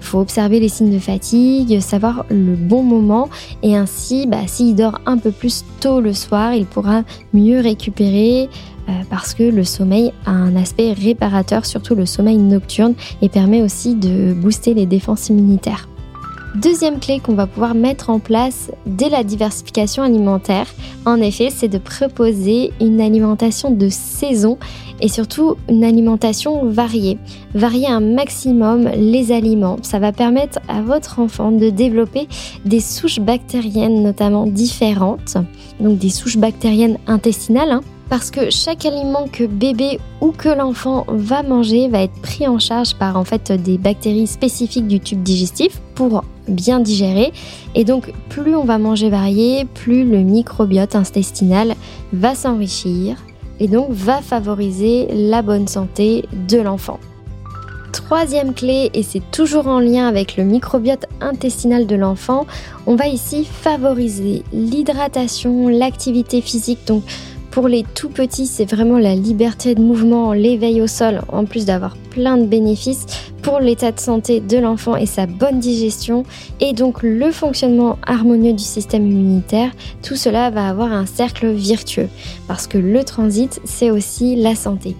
Il 0.00 0.06
faut 0.06 0.18
observer 0.18 0.60
les 0.60 0.68
signes 0.68 0.92
de 0.92 0.98
fatigue, 0.98 1.80
savoir 1.80 2.24
le 2.30 2.54
bon 2.56 2.82
moment 2.82 3.28
et 3.62 3.76
ainsi, 3.76 4.26
bah, 4.26 4.46
s'il 4.46 4.74
dort 4.74 5.00
un 5.06 5.18
peu 5.18 5.30
plus 5.30 5.64
tôt 5.80 6.00
le 6.00 6.12
soir, 6.12 6.54
il 6.54 6.66
pourra 6.66 7.02
mieux 7.32 7.60
récupérer 7.60 8.48
euh, 8.88 8.92
parce 9.10 9.34
que 9.34 9.42
le 9.42 9.62
sommeil 9.62 10.12
a 10.26 10.30
un 10.30 10.56
aspect 10.56 10.92
réparateur, 10.92 11.66
surtout 11.66 11.94
le 11.94 12.06
sommeil 12.06 12.38
nocturne, 12.38 12.94
et 13.22 13.28
permet 13.28 13.62
aussi 13.62 13.94
de 13.94 14.32
booster 14.32 14.74
les 14.74 14.86
défenses 14.86 15.28
immunitaires. 15.28 15.88
Deuxième 16.56 16.98
clé 16.98 17.20
qu'on 17.20 17.34
va 17.34 17.46
pouvoir 17.46 17.74
mettre 17.74 18.10
en 18.10 18.18
place 18.18 18.72
dès 18.84 19.08
la 19.08 19.22
diversification 19.22 20.02
alimentaire, 20.02 20.66
en 21.06 21.20
effet, 21.20 21.48
c'est 21.48 21.68
de 21.68 21.78
proposer 21.78 22.72
une 22.80 23.00
alimentation 23.00 23.70
de 23.70 23.88
saison 23.88 24.58
et 25.00 25.06
surtout 25.06 25.54
une 25.68 25.84
alimentation 25.84 26.68
variée. 26.68 27.18
Varier 27.54 27.86
un 27.86 28.00
maximum 28.00 28.88
les 28.96 29.30
aliments, 29.30 29.78
ça 29.82 30.00
va 30.00 30.10
permettre 30.10 30.58
à 30.68 30.82
votre 30.82 31.20
enfant 31.20 31.52
de 31.52 31.70
développer 31.70 32.26
des 32.64 32.80
souches 32.80 33.20
bactériennes 33.20 34.02
notamment 34.02 34.46
différentes, 34.46 35.36
donc 35.78 35.98
des 35.98 36.10
souches 36.10 36.36
bactériennes 36.36 36.98
intestinales. 37.06 37.70
Hein, 37.70 37.82
parce 38.10 38.32
que 38.32 38.50
chaque 38.50 38.84
aliment 38.84 39.26
que 39.32 39.44
bébé 39.44 40.00
ou 40.20 40.32
que 40.32 40.48
l'enfant 40.48 41.06
va 41.08 41.44
manger 41.44 41.88
va 41.88 42.02
être 42.02 42.20
pris 42.20 42.46
en 42.48 42.58
charge 42.58 42.94
par 42.96 43.16
en 43.16 43.24
fait 43.24 43.52
des 43.52 43.78
bactéries 43.78 44.26
spécifiques 44.26 44.88
du 44.88 44.98
tube 44.98 45.22
digestif 45.22 45.80
pour 45.94 46.24
bien 46.48 46.80
digérer 46.80 47.32
et 47.76 47.84
donc 47.84 48.12
plus 48.28 48.56
on 48.56 48.64
va 48.64 48.78
manger 48.78 49.10
varié, 49.10 49.64
plus 49.64 50.04
le 50.04 50.18
microbiote 50.18 50.96
intestinal 50.96 51.76
va 52.12 52.34
s'enrichir 52.34 53.16
et 53.60 53.68
donc 53.68 53.90
va 53.90 54.20
favoriser 54.20 55.06
la 55.12 55.42
bonne 55.42 55.68
santé 55.68 56.24
de 56.48 56.58
l'enfant. 56.58 56.98
Troisième 57.92 58.54
clé, 58.54 58.90
et 58.94 59.02
c'est 59.02 59.22
toujours 59.30 59.66
en 59.66 59.78
lien 59.78 60.06
avec 60.06 60.36
le 60.36 60.44
microbiote 60.44 61.06
intestinal 61.20 61.86
de 61.86 61.96
l'enfant, 61.96 62.46
on 62.86 62.96
va 62.96 63.06
ici 63.06 63.44
favoriser 63.44 64.42
l'hydratation, 64.52 65.68
l'activité 65.68 66.40
physique. 66.40 66.80
Donc 66.86 67.02
pour 67.50 67.66
les 67.66 67.84
tout 67.94 68.08
petits, 68.08 68.46
c'est 68.46 68.64
vraiment 68.64 68.98
la 68.98 69.14
liberté 69.14 69.74
de 69.74 69.80
mouvement, 69.80 70.32
l'éveil 70.32 70.80
au 70.80 70.86
sol, 70.86 71.22
en 71.28 71.44
plus 71.44 71.64
d'avoir 71.64 71.96
plein 72.10 72.36
de 72.36 72.46
bénéfices 72.46 73.06
pour 73.42 73.58
l'état 73.58 73.90
de 73.90 74.00
santé 74.00 74.40
de 74.40 74.58
l'enfant 74.58 74.96
et 74.96 75.06
sa 75.06 75.26
bonne 75.26 75.58
digestion, 75.58 76.24
et 76.60 76.72
donc 76.72 77.02
le 77.02 77.30
fonctionnement 77.32 77.98
harmonieux 78.06 78.52
du 78.52 78.62
système 78.62 79.06
immunitaire. 79.06 79.70
Tout 80.02 80.16
cela 80.16 80.50
va 80.50 80.68
avoir 80.68 80.92
un 80.92 81.06
cercle 81.06 81.48
vertueux, 81.48 82.08
parce 82.46 82.66
que 82.66 82.78
le 82.78 83.02
transit, 83.04 83.60
c'est 83.64 83.90
aussi 83.90 84.36
la 84.36 84.54
santé. 84.54 84.94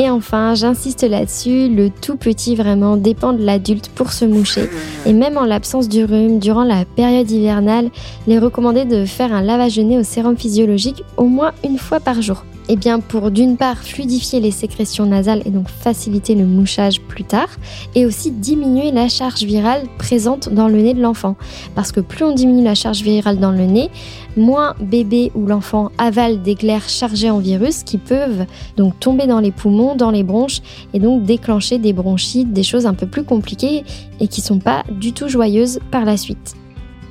Et 0.00 0.08
enfin, 0.08 0.54
j'insiste 0.54 1.02
là-dessus, 1.02 1.68
le 1.68 1.90
tout 1.90 2.16
petit 2.16 2.56
vraiment 2.56 2.96
dépend 2.96 3.34
de 3.34 3.44
l'adulte 3.44 3.90
pour 3.94 4.12
se 4.12 4.24
moucher. 4.24 4.70
Et 5.04 5.12
même 5.12 5.36
en 5.36 5.44
l'absence 5.44 5.90
du 5.90 6.06
rhume, 6.06 6.38
durant 6.38 6.64
la 6.64 6.86
période 6.86 7.30
hivernale, 7.30 7.90
il 8.26 8.32
est 8.32 8.38
recommandé 8.38 8.86
de 8.86 9.04
faire 9.04 9.34
un 9.34 9.42
lavage 9.42 9.78
au 9.78 10.02
sérum 10.02 10.38
physiologique 10.38 11.04
au 11.18 11.24
moins 11.24 11.52
une 11.64 11.76
fois 11.76 12.00
par 12.00 12.22
jour. 12.22 12.46
Eh 12.72 12.76
bien, 12.76 13.00
pour 13.00 13.32
d'une 13.32 13.56
part 13.56 13.78
fluidifier 13.78 14.38
les 14.38 14.52
sécrétions 14.52 15.04
nasales 15.04 15.42
et 15.44 15.50
donc 15.50 15.68
faciliter 15.68 16.36
le 16.36 16.46
mouchage 16.46 17.00
plus 17.00 17.24
tard, 17.24 17.48
et 17.96 18.06
aussi 18.06 18.30
diminuer 18.30 18.92
la 18.92 19.08
charge 19.08 19.42
virale 19.42 19.88
présente 19.98 20.48
dans 20.50 20.68
le 20.68 20.80
nez 20.80 20.94
de 20.94 21.02
l'enfant. 21.02 21.34
Parce 21.74 21.90
que 21.90 21.98
plus 21.98 22.24
on 22.24 22.32
diminue 22.32 22.62
la 22.62 22.76
charge 22.76 23.02
virale 23.02 23.40
dans 23.40 23.50
le 23.50 23.64
nez, 23.64 23.90
moins 24.36 24.76
bébé 24.80 25.32
ou 25.34 25.46
l'enfant 25.46 25.90
avale 25.98 26.42
des 26.42 26.54
glaires 26.54 26.88
chargées 26.88 27.30
en 27.30 27.40
virus 27.40 27.82
qui 27.82 27.98
peuvent 27.98 28.46
donc 28.76 29.00
tomber 29.00 29.26
dans 29.26 29.40
les 29.40 29.50
poumons, 29.50 29.96
dans 29.96 30.12
les 30.12 30.22
bronches 30.22 30.60
et 30.94 31.00
donc 31.00 31.24
déclencher 31.24 31.78
des 31.78 31.92
bronchites, 31.92 32.52
des 32.52 32.62
choses 32.62 32.86
un 32.86 32.94
peu 32.94 33.08
plus 33.08 33.24
compliquées 33.24 33.82
et 34.20 34.28
qui 34.28 34.40
sont 34.42 34.60
pas 34.60 34.84
du 34.92 35.12
tout 35.12 35.28
joyeuses 35.28 35.80
par 35.90 36.04
la 36.04 36.16
suite. 36.16 36.54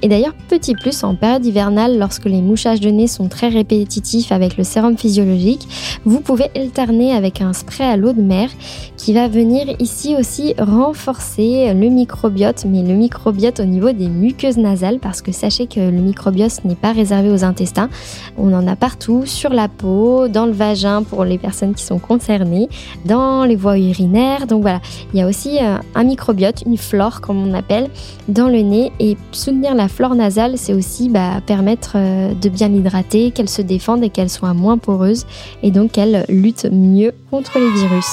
Et 0.02 0.08
d'ailleurs, 0.08 0.34
petit 0.48 0.76
plus 0.76 1.04
en 1.04 1.16
période 1.16 1.46
hivernale, 1.46 2.00
lorsque 2.00 2.26
les 2.26 2.42
mouchages 2.42 2.80
de 2.80 2.90
nez 2.90 3.08
sont 3.08 3.28
très 3.28 3.50
répétitifs 3.50 4.32
avec 4.32 4.56
le 4.56 4.64
sérum 4.64 4.98
physiologique, 4.98 5.68
vous 6.06 6.22
pouvez 6.22 6.46
alterner 6.56 7.12
avec 7.12 7.42
un 7.42 7.52
spray 7.52 7.86
à 7.86 7.98
l'eau 7.98 8.14
de 8.14 8.22
mer 8.22 8.50
qui 8.96 9.14
va 9.14 9.28
venir 9.28 9.68
ici 9.80 10.16
aussi 10.18 10.54
renforcer 10.58 11.74
le 11.74 11.90
microbiote, 11.90 12.66
mais 12.66 12.82
le 12.82 12.94
microbiote 12.94 13.60
au 13.60 13.66
niveau 13.66 13.92
des 13.92 14.08
muqueuses 14.08 14.58
nasales, 14.58 15.00
parce 15.00 15.22
que 15.22 15.34
sachez 15.34 15.68
que 15.68 15.80
le 15.80 15.92
microbiote 15.92 16.64
n'est 16.64 16.76
pas 16.76 16.94
réservé 16.94 17.30
aux 17.30 17.44
intestins. 17.44 17.90
On 18.38 18.54
en 18.54 18.68
a 18.68 18.78
partout, 18.78 19.24
sur 19.26 19.50
la 19.50 19.68
peau, 19.68 20.30
dans 20.30 20.46
le 20.46 20.54
vagin 20.54 21.04
pour 21.04 21.26
les 21.26 21.38
personnes 21.38 21.74
qui 21.74 21.84
sont 21.84 22.00
concernées, 22.00 22.70
dans 23.06 23.44
les 23.44 23.58
voies 23.58 23.78
urinaires. 23.78 24.48
Donc 24.48 24.62
voilà, 24.62 24.80
il 25.14 25.20
y 25.20 25.22
a 25.22 25.28
aussi 25.28 25.58
euh, 25.62 25.76
un 25.96 26.04
microbiote, 26.04 26.64
une 26.66 26.78
flore 26.78 27.20
comme 27.20 27.38
on 27.38 27.54
appelle, 27.54 27.90
dans 28.30 28.48
le 28.48 28.62
nez 28.62 28.92
et 29.00 29.18
soutenir 29.32 29.76
la 29.76 29.89
flore 29.90 30.16
nasale, 30.16 30.58
c'est 30.58 30.74
aussi 30.74 31.10
bah, 31.10 31.42
permettre 31.46 31.94
euh, 31.96 32.34
de 32.34 32.48
bien 32.50 32.70
l'hydrater, 32.70 33.32
qu'elle 33.32 33.50
se 33.50 33.62
défende 33.62 34.04
et 34.04 34.10
qu'elle 34.10 34.30
soit 34.30 34.54
moins 34.54 34.78
poreuse 34.78 35.26
et 35.64 35.72
donc 35.72 35.92
qu'elle 35.92 36.26
lutte 36.30 36.68
mieux 36.72 37.14
contre 37.30 37.60
les 37.60 37.70
virus. 37.72 38.06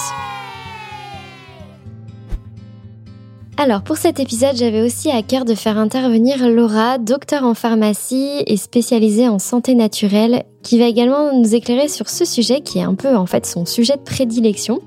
Alors 3.58 3.82
pour 3.82 3.96
cet 3.96 4.20
épisode, 4.20 4.54
j'avais 4.54 4.82
aussi 4.82 5.10
à 5.10 5.22
cœur 5.22 5.46
de 5.46 5.54
faire 5.54 5.78
intervenir 5.78 6.46
Laura, 6.48 6.98
docteur 6.98 7.42
en 7.44 7.54
pharmacie 7.54 8.42
et 8.46 8.58
spécialisée 8.58 9.28
en 9.28 9.38
santé 9.38 9.74
naturelle, 9.74 10.44
qui 10.62 10.78
va 10.78 10.84
également 10.84 11.32
nous 11.32 11.54
éclairer 11.54 11.88
sur 11.88 12.10
ce 12.10 12.26
sujet 12.26 12.60
qui 12.60 12.78
est 12.78 12.82
un 12.82 12.94
peu 12.94 13.16
en 13.16 13.24
fait 13.24 13.46
son 13.46 13.64
sujet 13.64 13.96
de 13.96 14.02
prédilection. 14.02 14.80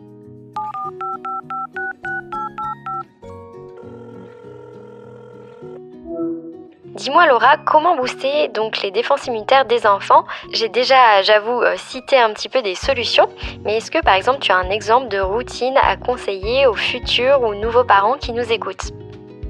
Dis-moi 7.00 7.28
Laura, 7.28 7.56
comment 7.56 7.96
booster 7.96 8.50
donc 8.50 8.82
les 8.82 8.92
défenses 8.92 9.26
immunitaires 9.28 9.64
des 9.64 9.88
enfants? 9.88 10.26
J'ai 10.52 10.68
déjà, 10.68 11.22
j'avoue, 11.22 11.62
euh, 11.62 11.78
cité 11.78 12.18
un 12.18 12.34
petit 12.34 12.50
peu 12.50 12.62
des 12.62 12.76
solutions, 12.76 13.30
mais 13.64 13.78
est-ce 13.78 13.90
que 13.90 14.04
par 14.04 14.16
exemple 14.16 14.40
tu 14.40 14.52
as 14.52 14.58
un 14.58 14.70
exemple 14.70 15.08
de 15.08 15.18
routine 15.18 15.76
à 15.82 15.96
conseiller 15.96 16.68
aux 16.68 16.74
futurs 16.74 17.42
ou 17.42 17.56
nouveaux 17.56 17.86
parents 17.86 18.18
qui 18.18 18.34
nous 18.34 18.52
écoutent? 18.52 18.92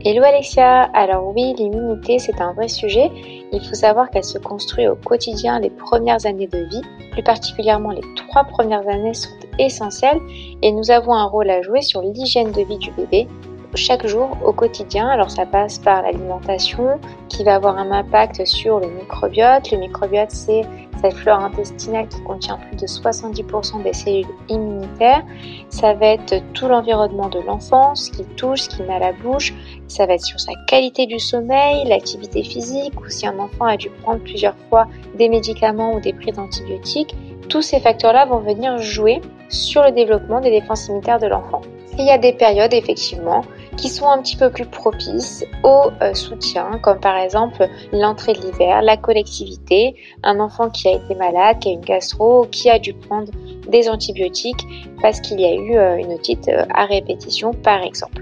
Hello 0.05 0.23
Alexia, 0.23 0.91
alors 0.93 1.33
oui, 1.35 1.55
l'immunité 1.57 2.19
c'est 2.19 2.39
un 2.39 2.53
vrai 2.53 2.67
sujet. 2.67 3.09
Il 3.51 3.67
faut 3.67 3.73
savoir 3.73 4.11
qu'elle 4.11 4.23
se 4.23 4.37
construit 4.37 4.87
au 4.87 4.95
quotidien 4.95 5.59
les 5.59 5.71
premières 5.71 6.27
années 6.27 6.45
de 6.45 6.59
vie, 6.69 6.83
plus 7.13 7.23
particulièrement 7.23 7.89
les 7.89 8.03
trois 8.15 8.43
premières 8.43 8.87
années 8.87 9.15
sont 9.15 9.33
essentielles 9.57 10.21
et 10.61 10.71
nous 10.71 10.91
avons 10.91 11.13
un 11.13 11.25
rôle 11.25 11.49
à 11.49 11.63
jouer 11.63 11.81
sur 11.81 12.03
l'hygiène 12.03 12.51
de 12.51 12.61
vie 12.61 12.77
du 12.77 12.91
bébé, 12.91 13.27
chaque 13.75 14.05
jour 14.07 14.37
au 14.43 14.53
quotidien. 14.53 15.07
Alors 15.07 15.31
ça 15.31 15.45
passe 15.45 15.77
par 15.77 16.01
l'alimentation 16.01 16.99
qui 17.27 17.43
va 17.43 17.55
avoir 17.55 17.77
un 17.77 17.91
impact 17.91 18.45
sur 18.45 18.79
le 18.79 18.87
microbiote. 18.87 19.71
Le 19.71 19.77
microbiote 19.77 20.31
c'est 20.31 20.61
cette 21.01 21.13
flore 21.13 21.39
intestinale 21.39 22.07
qui 22.07 22.21
contient 22.23 22.57
plus 22.57 22.75
de 22.75 22.85
70% 22.85 23.83
des 23.83 23.93
cellules 23.93 24.25
immunitaires. 24.49 25.23
Ça 25.69 25.93
va 25.93 26.07
être 26.07 26.41
tout 26.53 26.67
l'environnement 26.67 27.29
de 27.29 27.39
l'enfant, 27.39 27.95
ce 27.95 28.11
qu'il 28.11 28.25
touche, 28.35 28.61
ce 28.61 28.69
qu'il 28.69 28.85
met 28.85 28.95
à 28.95 28.99
la 28.99 29.13
bouche. 29.13 29.53
Ça 29.87 30.05
va 30.05 30.15
être 30.15 30.25
sur 30.25 30.39
sa 30.39 30.51
qualité 30.67 31.05
du 31.05 31.19
sommeil, 31.19 31.87
l'activité 31.87 32.43
physique 32.43 32.99
ou 32.99 33.09
si 33.09 33.25
un 33.27 33.39
enfant 33.39 33.65
a 33.65 33.77
dû 33.77 33.89
prendre 33.89 34.21
plusieurs 34.21 34.55
fois 34.69 34.87
des 35.17 35.29
médicaments 35.29 35.93
ou 35.93 35.99
des 35.99 36.13
prises 36.13 36.35
d'antibiotiques. 36.35 37.15
Tous 37.47 37.61
ces 37.61 37.79
facteurs-là 37.79 38.25
vont 38.25 38.39
venir 38.39 38.77
jouer 38.77 39.21
sur 39.49 39.83
le 39.83 39.91
développement 39.91 40.41
des 40.41 40.51
défenses 40.51 40.87
immunitaires 40.87 41.19
de 41.19 41.27
l'enfant. 41.27 41.61
Il 41.97 42.05
y 42.05 42.11
a 42.11 42.17
des 42.17 42.33
périodes 42.33 42.73
effectivement 42.73 43.43
qui 43.79 43.89
sont 43.89 44.09
un 44.09 44.21
petit 44.21 44.35
peu 44.35 44.49
plus 44.49 44.65
propices 44.65 45.45
au 45.63 45.91
euh, 46.01 46.13
soutien, 46.13 46.79
comme 46.81 46.99
par 46.99 47.17
exemple 47.17 47.67
l'entrée 47.93 48.33
de 48.33 48.41
l'hiver, 48.41 48.81
la 48.81 48.97
collectivité, 48.97 49.95
un 50.23 50.39
enfant 50.39 50.69
qui 50.69 50.89
a 50.89 50.93
été 50.93 51.15
malade, 51.15 51.59
qui 51.59 51.69
a 51.69 51.71
une 51.71 51.81
gastro, 51.81 52.45
qui 52.51 52.69
a 52.69 52.77
dû 52.77 52.93
prendre 52.93 53.31
des 53.67 53.89
antibiotiques 53.89 54.67
parce 55.01 55.21
qu'il 55.21 55.39
y 55.39 55.45
a 55.45 55.53
eu 55.53 55.77
euh, 55.77 55.97
une 55.97 56.13
otite 56.13 56.49
euh, 56.49 56.65
à 56.73 56.85
répétition 56.85 57.53
par 57.53 57.81
exemple. 57.81 58.21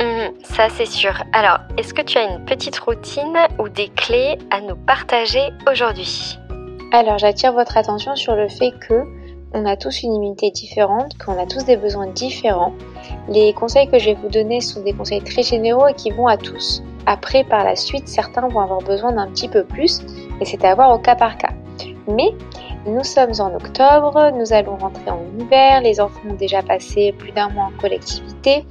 Mmh, 0.00 0.42
ça 0.42 0.68
c'est 0.70 0.86
sûr. 0.86 1.22
Alors, 1.32 1.58
est-ce 1.76 1.92
que 1.92 2.02
tu 2.02 2.16
as 2.16 2.30
une 2.30 2.44
petite 2.44 2.78
routine 2.78 3.36
ou 3.58 3.68
des 3.68 3.88
clés 3.88 4.38
à 4.50 4.60
nous 4.60 4.76
partager 4.76 5.50
aujourd'hui? 5.70 6.38
Alors, 6.92 7.18
j'attire 7.18 7.52
votre 7.52 7.76
attention 7.76 8.16
sur 8.16 8.34
le 8.34 8.48
fait 8.48 8.72
que 8.88 9.04
on 9.56 9.64
a 9.64 9.76
tous 9.76 10.02
une 10.02 10.12
immunité 10.12 10.50
différente, 10.50 11.16
qu'on 11.18 11.40
a 11.40 11.46
tous 11.46 11.64
des 11.64 11.78
besoins 11.78 12.08
différents. 12.08 12.74
Les 13.28 13.54
conseils 13.54 13.88
que 13.88 13.98
je 13.98 14.10
vais 14.10 14.14
vous 14.14 14.28
donner 14.28 14.60
sont 14.60 14.82
des 14.82 14.92
conseils 14.92 15.22
très 15.22 15.42
généraux 15.42 15.88
et 15.88 15.94
qui 15.94 16.10
vont 16.10 16.26
à 16.26 16.36
tous. 16.36 16.82
Après, 17.06 17.42
par 17.42 17.64
la 17.64 17.74
suite, 17.74 18.06
certains 18.06 18.48
vont 18.48 18.60
avoir 18.60 18.82
besoin 18.82 19.12
d'un 19.12 19.28
petit 19.28 19.48
peu 19.48 19.64
plus 19.64 20.02
et 20.40 20.44
c'est 20.44 20.62
à 20.64 20.74
voir 20.74 20.94
au 20.94 20.98
cas 20.98 21.14
par 21.14 21.38
cas. 21.38 21.52
Mais 22.06 22.34
nous 22.86 23.02
sommes 23.02 23.32
en 23.38 23.54
octobre, 23.54 24.30
nous 24.36 24.52
allons 24.52 24.76
rentrer 24.76 25.10
en 25.10 25.20
hiver, 25.40 25.80
les 25.80 26.00
enfants 26.00 26.20
ont 26.28 26.34
déjà 26.34 26.62
passé 26.62 27.14
plus 27.18 27.32
d'un 27.32 27.48
mois 27.48 27.64
en 27.64 27.80
collectivité. 27.80 28.64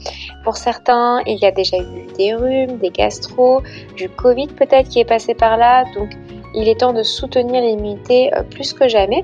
Pour 0.43 0.55
certains, 0.55 1.19
il 1.25 1.37
y 1.39 1.45
a 1.45 1.51
déjà 1.51 1.77
eu 1.77 2.05
des 2.17 2.35
rhumes, 2.35 2.77
des 2.77 2.91
gastro, 2.91 3.61
du 3.97 4.07
Covid 4.07 4.47
peut-être 4.47 4.89
qui 4.89 4.99
est 4.99 5.05
passé 5.05 5.33
par 5.33 5.57
là. 5.57 5.83
Donc 5.95 6.11
il 6.55 6.69
est 6.69 6.79
temps 6.79 6.93
de 6.93 7.03
soutenir 7.03 7.61
l'immunité 7.61 8.33
euh, 8.33 8.43
plus 8.43 8.73
que 8.73 8.87
jamais, 8.87 9.23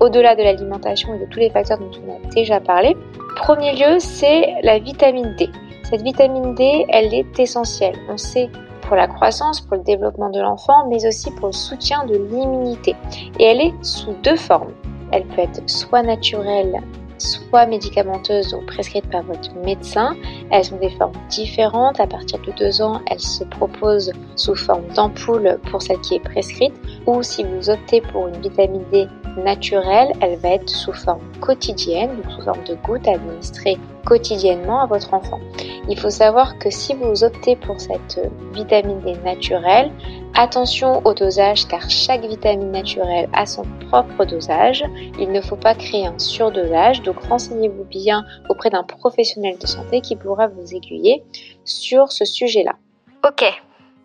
au-delà 0.00 0.34
de 0.34 0.42
l'alimentation 0.42 1.14
et 1.14 1.18
de 1.18 1.26
tous 1.26 1.38
les 1.38 1.50
facteurs 1.50 1.78
dont 1.78 1.90
on 2.06 2.12
a 2.14 2.34
déjà 2.34 2.60
parlé. 2.60 2.96
Premier 3.36 3.72
lieu, 3.76 3.98
c'est 3.98 4.54
la 4.62 4.78
vitamine 4.78 5.34
D. 5.38 5.48
Cette 5.84 6.02
vitamine 6.02 6.54
D, 6.54 6.86
elle 6.88 7.12
est 7.12 7.38
essentielle. 7.38 7.96
On 8.08 8.16
sait 8.16 8.48
pour 8.82 8.96
la 8.96 9.06
croissance, 9.06 9.60
pour 9.60 9.76
le 9.76 9.82
développement 9.82 10.30
de 10.30 10.40
l'enfant, 10.40 10.86
mais 10.88 11.06
aussi 11.06 11.30
pour 11.32 11.46
le 11.46 11.52
soutien 11.52 12.04
de 12.06 12.16
l'immunité. 12.16 12.96
Et 13.38 13.44
elle 13.44 13.60
est 13.60 13.74
sous 13.82 14.12
deux 14.22 14.36
formes. 14.36 14.72
Elle 15.12 15.24
peut 15.24 15.42
être 15.42 15.62
soit 15.68 16.02
naturelle 16.02 16.80
soit 17.20 17.66
médicamenteuses 17.66 18.54
ou 18.54 18.64
prescrites 18.66 19.08
par 19.10 19.22
votre 19.22 19.54
médecin. 19.64 20.14
Elles 20.50 20.72
ont 20.74 20.78
des 20.78 20.90
formes 20.90 21.12
différentes. 21.28 22.00
À 22.00 22.06
partir 22.06 22.40
de 22.40 22.52
deux 22.52 22.82
ans, 22.82 23.00
elles 23.10 23.20
se 23.20 23.44
proposent 23.44 24.12
sous 24.36 24.54
forme 24.54 24.86
d'ampoule 24.94 25.58
pour 25.70 25.82
celle 25.82 26.00
qui 26.00 26.16
est 26.16 26.20
prescrite. 26.20 26.74
Ou 27.06 27.22
si 27.22 27.44
vous 27.44 27.70
optez 27.70 28.00
pour 28.00 28.28
une 28.28 28.40
vitamine 28.40 28.84
D 28.92 29.06
naturelle, 29.36 30.12
elle 30.20 30.36
va 30.38 30.50
être 30.50 30.68
sous 30.68 30.92
forme 30.92 31.22
quotidienne, 31.40 32.16
donc 32.16 32.30
sous 32.32 32.42
forme 32.42 32.64
de 32.64 32.74
gouttes 32.74 33.08
administrées 33.08 33.78
quotidiennement 34.04 34.80
à 34.80 34.86
votre 34.86 35.14
enfant. 35.14 35.40
Il 35.88 35.98
faut 35.98 36.10
savoir 36.10 36.58
que 36.58 36.70
si 36.70 36.94
vous 36.94 37.24
optez 37.24 37.56
pour 37.56 37.80
cette 37.80 38.20
vitamine 38.52 39.00
D 39.00 39.14
naturelle, 39.24 39.90
attention 40.34 41.02
au 41.04 41.14
dosage 41.14 41.66
car 41.68 41.88
chaque 41.90 42.24
vitamine 42.24 42.70
naturelle 42.70 43.28
a 43.32 43.46
son 43.46 43.64
propre 43.88 44.24
dosage. 44.24 44.84
Il 45.18 45.32
ne 45.32 45.40
faut 45.40 45.56
pas 45.56 45.74
créer 45.74 46.06
un 46.06 46.18
surdosage, 46.18 47.02
donc 47.02 47.22
renseignez-vous 47.24 47.84
bien 47.84 48.24
auprès 48.48 48.70
d'un 48.70 48.84
professionnel 48.84 49.58
de 49.58 49.66
santé 49.66 50.00
qui 50.00 50.16
pourra 50.16 50.48
vous 50.48 50.74
aiguiller 50.74 51.22
sur 51.64 52.12
ce 52.12 52.24
sujet-là. 52.24 52.76
Ok, 53.26 53.44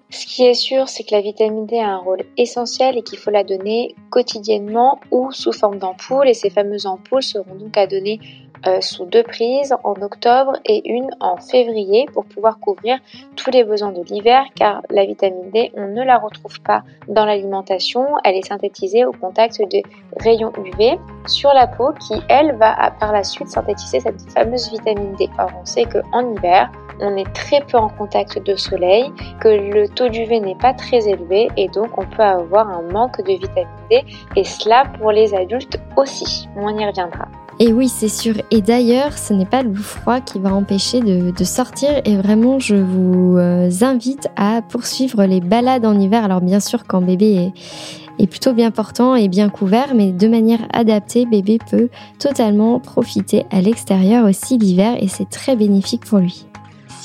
ce 0.09 0.25
qui 0.27 0.45
est 0.45 0.53
sûr, 0.53 0.87
c'est 0.87 1.03
que 1.03 1.15
la 1.15 1.21
vitamine 1.21 1.65
D 1.65 1.79
a 1.79 1.89
un 1.89 1.97
rôle 1.97 2.23
essentiel 2.37 2.97
et 2.97 3.01
qu'il 3.01 3.17
faut 3.17 3.31
la 3.31 3.43
donner 3.43 3.95
quotidiennement 4.11 4.99
ou 5.11 5.31
sous 5.31 5.51
forme 5.51 5.79
d'ampoule. 5.79 6.29
Et 6.29 6.33
ces 6.33 6.49
fameuses 6.49 6.85
ampoules 6.85 7.23
seront 7.23 7.55
donc 7.55 7.75
à 7.75 7.87
donner 7.87 8.19
euh, 8.67 8.81
sous 8.81 9.05
deux 9.05 9.23
prises 9.23 9.75
en 9.83 9.93
octobre 10.01 10.53
et 10.65 10.89
une 10.89 11.09
en 11.19 11.37
février 11.37 12.05
pour 12.13 12.25
pouvoir 12.25 12.59
couvrir 12.59 12.97
tous 13.35 13.51
les 13.51 13.63
besoins 13.63 13.91
de 13.91 14.01
l'hiver 14.01 14.43
car 14.55 14.81
la 14.89 15.05
vitamine 15.05 15.49
D, 15.51 15.71
on 15.75 15.87
ne 15.87 16.03
la 16.03 16.17
retrouve 16.17 16.61
pas 16.61 16.83
dans 17.07 17.25
l'alimentation. 17.25 18.05
Elle 18.23 18.35
est 18.35 18.47
synthétisée 18.47 19.05
au 19.05 19.11
contact 19.11 19.61
des 19.69 19.83
rayons 20.17 20.53
UV 20.63 20.97
sur 21.27 21.51
la 21.53 21.67
peau 21.67 21.91
qui, 21.93 22.13
elle, 22.29 22.55
va 22.57 22.91
par 22.99 23.11
la 23.11 23.23
suite 23.23 23.49
synthétiser 23.49 23.99
cette 23.99 24.21
fameuse 24.31 24.71
vitamine 24.71 25.15
D. 25.15 25.29
Or, 25.37 25.49
on 25.61 25.65
sait 25.65 25.85
qu'en 25.85 26.33
hiver, 26.35 26.71
on 26.99 27.15
est 27.17 27.31
très 27.33 27.61
peu 27.61 27.77
en 27.77 27.89
contact 27.89 28.43
de 28.43 28.55
soleil, 28.55 29.11
que 29.39 29.49
le 29.49 29.87
taux 29.87 30.09
d'UV 30.09 30.39
n'est 30.39 30.55
pas 30.55 30.73
très 30.73 31.07
élevé 31.07 31.49
et 31.57 31.67
donc 31.69 31.97
on 31.97 32.05
peut 32.05 32.23
avoir 32.23 32.69
un 32.69 32.81
manque 32.91 33.17
de 33.19 33.33
vitamine 33.33 33.67
D 33.89 34.03
et 34.35 34.43
cela 34.43 34.85
pour 34.99 35.11
les 35.11 35.33
adultes 35.33 35.79
aussi. 35.97 36.47
On 36.55 36.69
y 36.77 36.85
reviendra. 36.85 37.27
Et 37.59 37.71
oui, 37.71 37.87
c'est 37.87 38.09
sûr. 38.09 38.35
Et 38.51 38.61
d'ailleurs, 38.61 39.17
ce 39.17 39.33
n'est 39.33 39.45
pas 39.45 39.63
le 39.63 39.73
froid 39.75 40.19
qui 40.19 40.39
va 40.39 40.53
empêcher 40.53 40.99
de, 40.99 41.43
sortir. 41.45 41.89
Et 42.03 42.17
vraiment, 42.17 42.59
je 42.59 42.75
vous 42.75 43.37
euh, 43.37 43.69
invite 43.81 44.27
à 44.35 44.61
poursuivre 44.61 45.23
les 45.23 45.39
balades 45.39 45.85
en 45.85 45.97
hiver. 45.97 46.25
Alors 46.25 46.41
bien 46.41 46.59
sûr, 46.59 46.85
quand 46.85 47.01
bébé 47.01 47.35
est, 47.35 48.23
est 48.23 48.27
plutôt 48.27 48.53
bien 48.53 48.71
portant 48.71 49.15
et 49.15 49.29
bien 49.29 49.49
couvert, 49.49 49.95
mais 49.95 50.11
de 50.11 50.27
manière 50.27 50.67
adaptée, 50.73 51.25
bébé 51.25 51.59
peut 51.69 51.89
totalement 52.19 52.79
profiter 52.79 53.45
à 53.51 53.61
l'extérieur 53.61 54.27
aussi 54.27 54.57
l'hiver 54.57 55.01
et 55.01 55.07
c'est 55.07 55.29
très 55.29 55.55
bénéfique 55.55 56.05
pour 56.05 56.19
lui. 56.19 56.45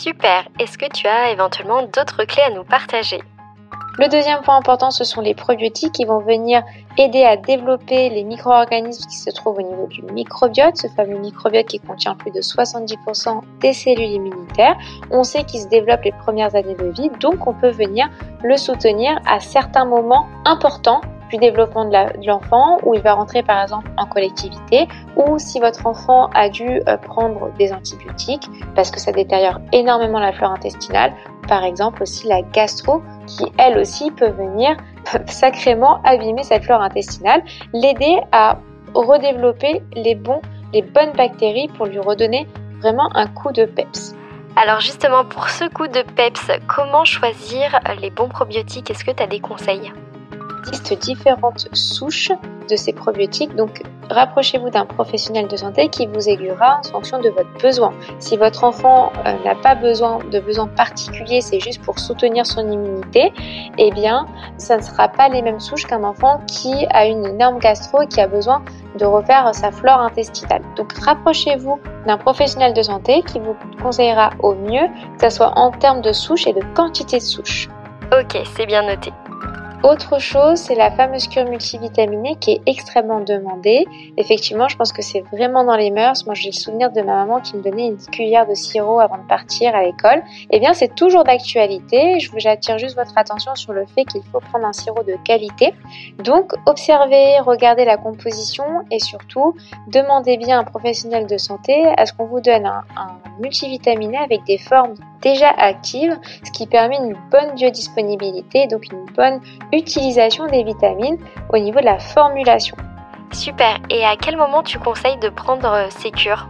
Super. 0.00 0.48
Est-ce 0.58 0.78
que 0.78 0.90
tu 0.90 1.06
as 1.06 1.30
éventuellement 1.30 1.82
d'autres 1.82 2.24
clés 2.24 2.44
à 2.44 2.48
nous 2.48 2.64
partager? 2.64 3.20
Le 3.98 4.08
deuxième 4.08 4.40
point 4.40 4.56
important, 4.56 4.90
ce 4.90 5.04
sont 5.04 5.20
les 5.20 5.34
probiotiques 5.34 5.92
qui 5.92 6.06
vont 6.06 6.20
venir 6.20 6.62
aider 6.96 7.22
à 7.22 7.36
développer 7.36 8.08
les 8.08 8.24
micro-organismes 8.24 9.06
qui 9.10 9.18
se 9.18 9.28
trouvent 9.28 9.58
au 9.58 9.62
niveau 9.62 9.88
du 9.88 10.00
microbiote, 10.00 10.78
ce 10.78 10.86
fameux 10.96 11.18
microbiote 11.18 11.66
qui 11.66 11.80
contient 11.80 12.14
plus 12.14 12.30
de 12.30 12.40
70% 12.40 13.42
des 13.60 13.74
cellules 13.74 14.12
immunitaires. 14.12 14.78
On 15.10 15.22
sait 15.22 15.44
qu'il 15.44 15.60
se 15.60 15.68
développe 15.68 16.02
les 16.02 16.12
premières 16.12 16.54
années 16.54 16.76
de 16.76 16.88
vie, 16.92 17.10
donc 17.20 17.46
on 17.46 17.52
peut 17.52 17.68
venir 17.68 18.08
le 18.42 18.56
soutenir 18.56 19.20
à 19.26 19.38
certains 19.38 19.84
moments 19.84 20.28
importants 20.46 21.02
du 21.30 21.38
développement 21.38 21.84
de 21.84 22.26
l'enfant, 22.26 22.78
où 22.82 22.94
il 22.94 23.00
va 23.00 23.14
rentrer 23.14 23.42
par 23.42 23.62
exemple 23.62 23.90
en 23.96 24.06
collectivité, 24.06 24.88
ou 25.16 25.38
si 25.38 25.60
votre 25.60 25.86
enfant 25.86 26.28
a 26.34 26.48
dû 26.48 26.80
euh, 26.88 26.96
prendre 26.96 27.50
des 27.58 27.72
antibiotiques, 27.72 28.48
parce 28.74 28.90
que 28.90 29.00
ça 29.00 29.12
détériore 29.12 29.60
énormément 29.72 30.18
la 30.18 30.32
flore 30.32 30.52
intestinale, 30.52 31.12
par 31.48 31.64
exemple 31.64 32.02
aussi 32.02 32.26
la 32.26 32.42
gastro, 32.42 33.02
qui 33.26 33.44
elle 33.58 33.78
aussi 33.78 34.10
peut 34.10 34.30
venir 34.30 34.76
sacrément 35.26 36.00
abîmer 36.04 36.42
cette 36.42 36.64
flore 36.64 36.82
intestinale, 36.82 37.42
l'aider 37.72 38.20
à 38.32 38.58
redévelopper 38.94 39.82
les 39.94 40.14
bons, 40.14 40.40
les 40.72 40.82
bonnes 40.82 41.12
bactéries 41.12 41.68
pour 41.68 41.86
lui 41.86 41.98
redonner 41.98 42.46
vraiment 42.80 43.08
un 43.14 43.26
coup 43.26 43.52
de 43.52 43.64
peps. 43.64 44.14
Alors 44.56 44.80
justement, 44.80 45.24
pour 45.24 45.48
ce 45.48 45.68
coup 45.68 45.86
de 45.86 46.02
peps, 46.02 46.50
comment 46.66 47.04
choisir 47.04 47.78
les 48.00 48.10
bons 48.10 48.28
probiotiques? 48.28 48.90
Est-ce 48.90 49.04
que 49.04 49.12
tu 49.12 49.22
as 49.22 49.28
des 49.28 49.40
conseils? 49.40 49.92
Existe 50.58 50.98
différentes 50.98 51.68
souches 51.72 52.32
de 52.68 52.76
ces 52.76 52.92
probiotiques, 52.92 53.54
donc 53.56 53.82
rapprochez-vous 54.10 54.70
d'un 54.70 54.86
professionnel 54.86 55.48
de 55.48 55.56
santé 55.56 55.88
qui 55.88 56.06
vous 56.06 56.28
aiguillera 56.28 56.78
en 56.78 56.88
fonction 56.88 57.20
de 57.20 57.28
votre 57.28 57.50
besoin. 57.60 57.92
Si 58.18 58.36
votre 58.36 58.64
enfant 58.64 59.12
euh, 59.26 59.34
n'a 59.44 59.54
pas 59.54 59.74
besoin 59.74 60.18
de 60.30 60.40
besoins 60.40 60.68
particuliers, 60.68 61.40
c'est 61.40 61.60
juste 61.60 61.82
pour 61.82 61.98
soutenir 61.98 62.46
son 62.46 62.70
immunité, 62.70 63.32
eh 63.78 63.90
bien, 63.90 64.26
ça 64.56 64.76
ne 64.76 64.82
sera 64.82 65.08
pas 65.08 65.28
les 65.28 65.42
mêmes 65.42 65.60
souches 65.60 65.86
qu'un 65.86 66.04
enfant 66.04 66.40
qui 66.46 66.86
a 66.90 67.06
une 67.06 67.26
énorme 67.26 67.58
gastro 67.58 68.02
et 68.02 68.06
qui 68.06 68.20
a 68.20 68.26
besoin 68.26 68.62
de 68.98 69.04
refaire 69.04 69.54
sa 69.54 69.70
flore 69.70 70.00
intestinale. 70.00 70.62
Donc 70.76 70.92
rapprochez-vous 70.92 71.78
d'un 72.06 72.16
professionnel 72.16 72.74
de 72.74 72.82
santé 72.82 73.22
qui 73.22 73.38
vous 73.38 73.56
conseillera 73.82 74.30
au 74.40 74.54
mieux, 74.54 74.86
que 75.18 75.28
ce 75.28 75.36
soit 75.36 75.56
en 75.56 75.70
termes 75.70 76.02
de 76.02 76.12
souches 76.12 76.46
et 76.46 76.52
de 76.52 76.62
quantité 76.74 77.18
de 77.18 77.22
souches. 77.22 77.68
Ok, 78.12 78.38
c'est 78.56 78.66
bien 78.66 78.82
noté. 78.82 79.12
Autre 79.82 80.18
chose, 80.18 80.58
c'est 80.58 80.74
la 80.74 80.90
fameuse 80.90 81.26
cure 81.26 81.46
multivitaminée 81.46 82.36
qui 82.38 82.50
est 82.50 82.60
extrêmement 82.66 83.20
demandée. 83.20 83.86
Effectivement, 84.18 84.68
je 84.68 84.76
pense 84.76 84.92
que 84.92 85.00
c'est 85.00 85.22
vraiment 85.32 85.64
dans 85.64 85.76
les 85.76 85.90
mœurs. 85.90 86.26
Moi, 86.26 86.34
j'ai 86.34 86.50
le 86.50 86.54
souvenir 86.54 86.92
de 86.92 87.00
ma 87.00 87.14
maman 87.14 87.40
qui 87.40 87.56
me 87.56 87.62
donnait 87.62 87.86
une 87.86 87.96
cuillère 87.96 88.46
de 88.46 88.52
sirop 88.54 89.00
avant 89.00 89.16
de 89.16 89.26
partir 89.26 89.74
à 89.74 89.82
l'école. 89.82 90.22
Eh 90.50 90.60
bien, 90.60 90.74
c'est 90.74 90.94
toujours 90.94 91.24
d'actualité. 91.24 92.18
J'attire 92.36 92.76
juste 92.76 92.94
votre 92.94 93.16
attention 93.16 93.54
sur 93.54 93.72
le 93.72 93.86
fait 93.86 94.04
qu'il 94.04 94.22
faut 94.30 94.40
prendre 94.40 94.66
un 94.66 94.74
sirop 94.74 95.02
de 95.02 95.16
qualité. 95.24 95.72
Donc, 96.18 96.52
observez, 96.66 97.40
regardez 97.40 97.86
la 97.86 97.96
composition 97.96 98.64
et 98.90 98.98
surtout, 98.98 99.56
demandez 99.88 100.36
bien 100.36 100.58
à 100.58 100.60
un 100.60 100.64
professionnel 100.64 101.26
de 101.26 101.38
santé 101.38 101.86
à 101.96 102.04
ce 102.04 102.12
qu'on 102.12 102.26
vous 102.26 102.42
donne 102.42 102.66
un, 102.66 102.84
un 102.98 103.18
multivitaminé 103.40 104.18
avec 104.18 104.44
des 104.44 104.58
formes 104.58 104.94
déjà 105.22 105.50
actives, 105.50 106.18
ce 106.44 106.50
qui 106.50 106.66
permet 106.66 106.96
une 106.96 107.16
bonne 107.30 107.54
biodisponibilité, 107.54 108.66
donc 108.66 108.86
une 108.92 109.04
bonne 109.14 109.40
utilisation 109.72 110.46
des 110.46 110.62
vitamines 110.62 111.18
au 111.52 111.58
niveau 111.58 111.80
de 111.80 111.84
la 111.84 111.98
formulation. 111.98 112.76
Super, 113.32 113.78
et 113.90 114.04
à 114.04 114.16
quel 114.16 114.36
moment 114.36 114.62
tu 114.62 114.78
conseilles 114.78 115.18
de 115.18 115.28
prendre 115.28 115.70
euh, 115.70 115.86
ces 115.90 116.10
cures? 116.10 116.48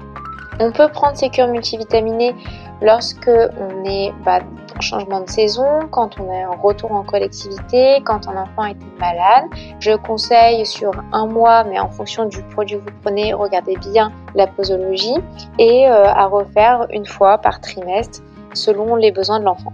On 0.61 0.73
peut 0.73 0.89
prendre 0.89 1.17
ces 1.17 1.29
cures 1.29 1.49
multivitaminées 1.49 2.35
lorsque 2.83 3.29
on 3.29 3.85
est 3.85 4.13
bah, 4.25 4.41
en 4.77 4.81
changement 4.81 5.21
de 5.21 5.29
saison, 5.29 5.81
quand 5.91 6.19
on 6.19 6.33
est 6.33 6.45
en 6.45 6.57
retour 6.57 6.93
en 6.93 7.03
collectivité, 7.03 8.01
quand 8.05 8.29
un 8.29 8.37
enfant 8.37 8.65
été 8.65 8.85
malade. 8.99 9.45
Je 9.79 9.93
conseille 9.97 10.65
sur 10.65 10.93
un 11.13 11.27
mois, 11.27 11.65
mais 11.65 11.79
en 11.79 11.89
fonction 11.89 12.25
du 12.25 12.43
produit 12.43 12.79
que 12.79 12.83
vous 12.83 12.97
prenez, 13.03 13.35
regardez 13.35 13.77
bien 13.77 14.13
la 14.35 14.47
posologie 14.47 15.17
et 15.59 15.89
euh, 15.89 16.07
à 16.07 16.27
refaire 16.27 16.87
une 16.91 17.07
fois 17.07 17.39
par 17.39 17.61
trimestre 17.61 18.21
selon 18.55 18.97
les 18.97 19.13
besoins 19.13 19.41
de 19.41 19.45
l'enfant. 19.45 19.73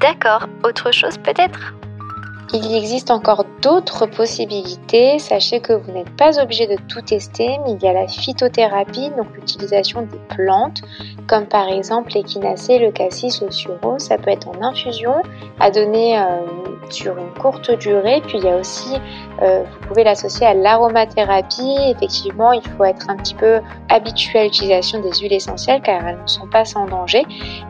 D'accord, 0.00 0.46
autre 0.64 0.92
chose 0.92 1.18
peut-être? 1.18 1.74
Il 2.52 2.74
existe 2.74 3.10
encore 3.10 3.44
d'autres 3.62 4.06
possibilités. 4.06 5.18
Sachez 5.18 5.60
que 5.60 5.72
vous 5.72 5.92
n'êtes 5.92 6.14
pas 6.16 6.40
obligé 6.40 6.66
de 6.66 6.76
tout 6.88 7.02
tester, 7.02 7.58
mais 7.64 7.72
il 7.72 7.82
y 7.82 7.88
a 7.88 7.92
la 7.92 8.08
phytothérapie, 8.08 9.10
donc 9.16 9.26
l'utilisation 9.34 10.02
des 10.02 10.18
plantes, 10.34 10.80
comme 11.26 11.46
par 11.46 11.68
exemple 11.68 12.12
l'échinacée, 12.14 12.78
le 12.78 12.90
cassis, 12.90 13.42
le 13.42 13.50
sureau. 13.50 13.98
Ça 13.98 14.16
peut 14.16 14.30
être 14.30 14.48
en 14.48 14.62
infusion, 14.62 15.14
à 15.60 15.70
donner 15.70 16.18
euh, 16.18 16.24
sur 16.92 17.16
une 17.18 17.32
courte 17.34 17.70
durée. 17.70 18.20
Puis 18.26 18.38
il 18.38 18.44
y 18.44 18.48
a 18.48 18.56
aussi, 18.56 18.96
euh, 19.42 19.62
vous 19.62 19.88
pouvez 19.88 20.04
l'associer 20.04 20.46
à 20.46 20.54
l'aromathérapie. 20.54 21.76
Effectivement, 21.90 22.52
il 22.52 22.62
faut 22.62 22.84
être 22.84 23.08
un 23.08 23.16
petit 23.16 23.34
peu 23.34 23.60
habitué 23.88 24.38
à 24.40 24.44
l'utilisation 24.44 25.00
des 25.00 25.12
huiles 25.20 25.32
essentielles 25.32 25.80
car 25.82 26.06
elles 26.06 26.20
ne 26.20 26.26
sont 26.26 26.46
pas 26.46 26.64
sans 26.64 26.86
danger. 26.86 27.24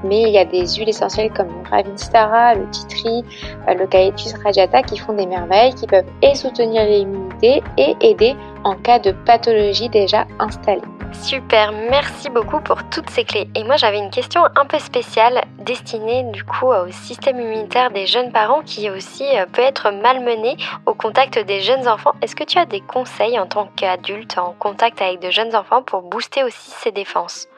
Mais 0.04 0.22
il 0.22 0.30
y 0.30 0.38
a 0.38 0.44
des 0.44 0.66
huiles 0.66 0.88
essentielles 0.88 1.32
comme 1.32 1.48
le 1.48 1.68
Ravinstara, 1.70 2.54
le 2.54 2.68
Titri, 2.70 3.24
euh, 3.68 3.74
le 3.74 3.86
Caetus 3.86 4.34
radiata 4.44 4.82
qui 4.82 4.98
font 4.98 5.12
des 5.12 5.26
merveilles, 5.26 5.74
qui 5.74 5.86
peuvent 5.86 6.10
et 6.22 6.34
soutenir 6.34 6.84
l'immunité 6.84 7.62
et 7.76 7.96
aider 8.00 8.36
en 8.64 8.74
cas 8.74 8.98
de 8.98 9.12
pathologie 9.12 9.88
déjà 9.88 10.26
installée. 10.38 10.82
Super, 11.12 11.72
merci 11.72 12.30
beaucoup 12.30 12.60
pour 12.60 12.88
toutes 12.90 13.10
ces 13.10 13.24
clés. 13.24 13.48
Et 13.54 13.64
moi 13.64 13.76
j'avais 13.76 13.98
une 13.98 14.10
question 14.10 14.42
un 14.56 14.64
peu 14.66 14.78
spéciale. 14.78 15.42
destiné 15.58 16.22
du 16.32 16.44
coup 16.44 16.66
au 16.66 16.90
système 16.90 17.40
immunitaire 17.40 17.90
des 17.90 18.06
jeunes 18.06 18.32
parents 18.32 18.62
qui 18.62 18.88
aussi 18.90 19.24
euh, 19.36 19.46
peut 19.46 19.62
être 19.62 19.90
malmené 19.90 20.56
au 20.86 20.94
contact 20.94 21.38
des 21.38 21.60
jeunes 21.60 21.88
enfants. 21.88 22.12
Est-ce 22.22 22.36
que 22.36 22.44
tu 22.44 22.58
as 22.58 22.66
des 22.66 22.80
conseils 22.80 23.38
en 23.38 23.46
tant 23.46 23.68
qu'adulte 23.76 24.38
en 24.38 24.54
contact 24.58 25.02
avec 25.02 25.20
de 25.20 25.30
jeunes 25.30 25.54
enfants 25.54 25.82
pour 25.82 26.02
booster 26.02 26.44
aussi 26.44 26.70
ses 26.70 26.92
défenses? 26.92 27.48